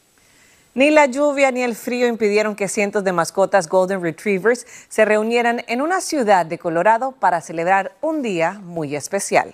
Ni 0.76 0.92
la 0.92 1.08
lluvia 1.08 1.50
ni 1.52 1.64
el 1.64 1.76
frío 1.76 2.06
impidieron 2.06 2.56
que 2.56 2.68
cientos 2.68 3.04
de 3.04 3.12
mascotas 3.12 3.68
Golden 3.68 4.04
Retrievers 4.04 4.68
se 4.88 5.04
reunieran 5.04 5.64
en 5.68 5.82
una 5.82 6.00
ciudad 6.00 6.46
de 6.46 6.60
Colorado 6.60 7.12
para 7.12 7.42
celebrar 7.42 7.94
un 8.02 8.22
día 8.22 8.54
muy 8.64 8.96
especial. 8.96 9.52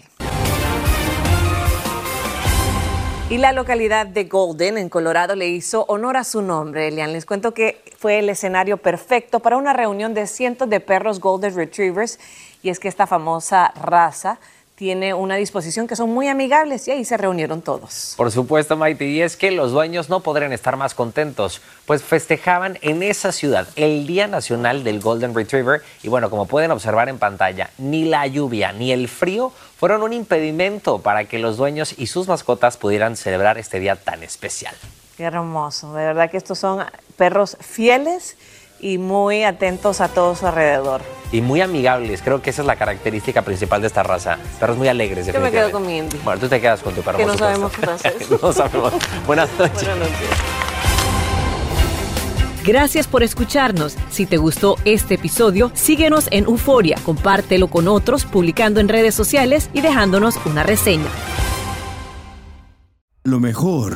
Y 3.29 3.37
la 3.37 3.53
localidad 3.53 4.05
de 4.05 4.25
Golden, 4.25 4.77
en 4.77 4.89
Colorado, 4.89 5.35
le 5.35 5.47
hizo 5.47 5.85
honor 5.87 6.17
a 6.17 6.25
su 6.25 6.41
nombre. 6.41 6.89
Elian, 6.89 7.13
les 7.13 7.25
cuento 7.25 7.53
que 7.53 7.81
fue 7.97 8.19
el 8.19 8.29
escenario 8.29 8.77
perfecto 8.77 9.39
para 9.39 9.55
una 9.55 9.71
reunión 9.71 10.13
de 10.13 10.27
cientos 10.27 10.69
de 10.69 10.81
perros 10.81 11.21
Golden 11.21 11.55
Retrievers. 11.55 12.19
Y 12.61 12.69
es 12.69 12.79
que 12.79 12.89
esta 12.89 13.07
famosa 13.07 13.73
raza 13.81 14.37
tiene 14.75 15.13
una 15.13 15.35
disposición 15.35 15.87
que 15.87 15.95
son 15.95 16.09
muy 16.09 16.27
amigables 16.27 16.87
y 16.87 16.91
ahí 16.91 17.05
se 17.05 17.15
reunieron 17.15 17.61
todos. 17.61 18.13
Por 18.17 18.29
supuesto, 18.29 18.75
Maite, 18.75 19.05
y 19.05 19.21
es 19.21 19.37
que 19.37 19.51
los 19.51 19.71
dueños 19.71 20.09
no 20.09 20.19
podrían 20.19 20.51
estar 20.51 20.75
más 20.75 20.93
contentos, 20.93 21.61
pues 21.85 22.03
festejaban 22.03 22.77
en 22.81 23.01
esa 23.01 23.31
ciudad 23.31 23.67
el 23.77 24.05
Día 24.05 24.27
Nacional 24.27 24.83
del 24.83 24.99
Golden 24.99 25.33
Retriever 25.33 25.81
y 26.03 26.09
bueno, 26.09 26.29
como 26.29 26.45
pueden 26.45 26.71
observar 26.71 27.07
en 27.07 27.17
pantalla, 27.17 27.69
ni 27.77 28.03
la 28.03 28.27
lluvia 28.27 28.73
ni 28.73 28.91
el 28.91 29.07
frío 29.07 29.53
fueron 29.77 30.03
un 30.03 30.11
impedimento 30.11 30.99
para 30.99 31.25
que 31.25 31.39
los 31.39 31.55
dueños 31.55 31.95
y 31.97 32.07
sus 32.07 32.27
mascotas 32.27 32.75
pudieran 32.75 33.15
celebrar 33.15 33.57
este 33.57 33.79
día 33.79 33.95
tan 33.95 34.23
especial. 34.23 34.75
Qué 35.15 35.23
hermoso, 35.23 35.93
de 35.93 36.05
verdad 36.05 36.29
que 36.29 36.35
estos 36.35 36.59
son 36.59 36.83
perros 37.15 37.57
fieles 37.61 38.35
y 38.85 38.99
muy 38.99 39.43
atentos 39.43 39.99
a 39.99 40.09
todo 40.09 40.35
su 40.35 40.45
alrededor. 40.45 41.01
Y 41.31 41.41
muy 41.41 41.59
amigables, 41.59 42.21
creo 42.21 42.43
que 42.43 42.51
esa 42.51 42.61
es 42.61 42.67
la 42.67 42.75
característica 42.75 43.41
principal 43.41 43.81
de 43.81 43.87
esta 43.87 44.03
raza. 44.03 44.37
Perros 44.59 44.77
muy 44.77 44.87
alegres, 44.87 45.25
Yo 45.25 45.39
me 45.39 45.49
quedo 45.49 45.71
con 45.71 45.87
mi 45.87 45.97
Indy. 45.97 46.19
Bueno, 46.23 46.39
tú 46.39 46.47
te 46.47 46.61
quedas 46.61 46.81
con 46.81 46.93
tu 46.93 47.01
perro, 47.01 47.17
Que 47.17 47.23
por 47.23 47.31
no 47.33 47.37
supuesto. 47.57 47.67
sabemos 47.67 47.71
qué 47.73 48.09
raza 48.11 48.37
no 48.43 48.53
sabemos. 48.53 48.93
Buenas 49.25 49.49
noches. 49.57 49.73
Buenas 49.87 49.97
noches. 49.97 50.29
Gracias 52.63 53.07
por 53.07 53.23
escucharnos. 53.23 53.95
Si 54.11 54.27
te 54.27 54.37
gustó 54.37 54.75
este 54.85 55.15
episodio, 55.15 55.71
síguenos 55.73 56.27
en 56.29 56.43
Euforia, 56.45 56.97
compártelo 57.03 57.67
con 57.67 57.87
otros, 57.87 58.25
publicando 58.25 58.79
en 58.81 58.87
redes 58.87 59.15
sociales 59.15 59.71
y 59.73 59.81
dejándonos 59.81 60.35
una 60.45 60.61
reseña. 60.61 61.09
Lo 63.23 63.39
mejor, 63.39 63.95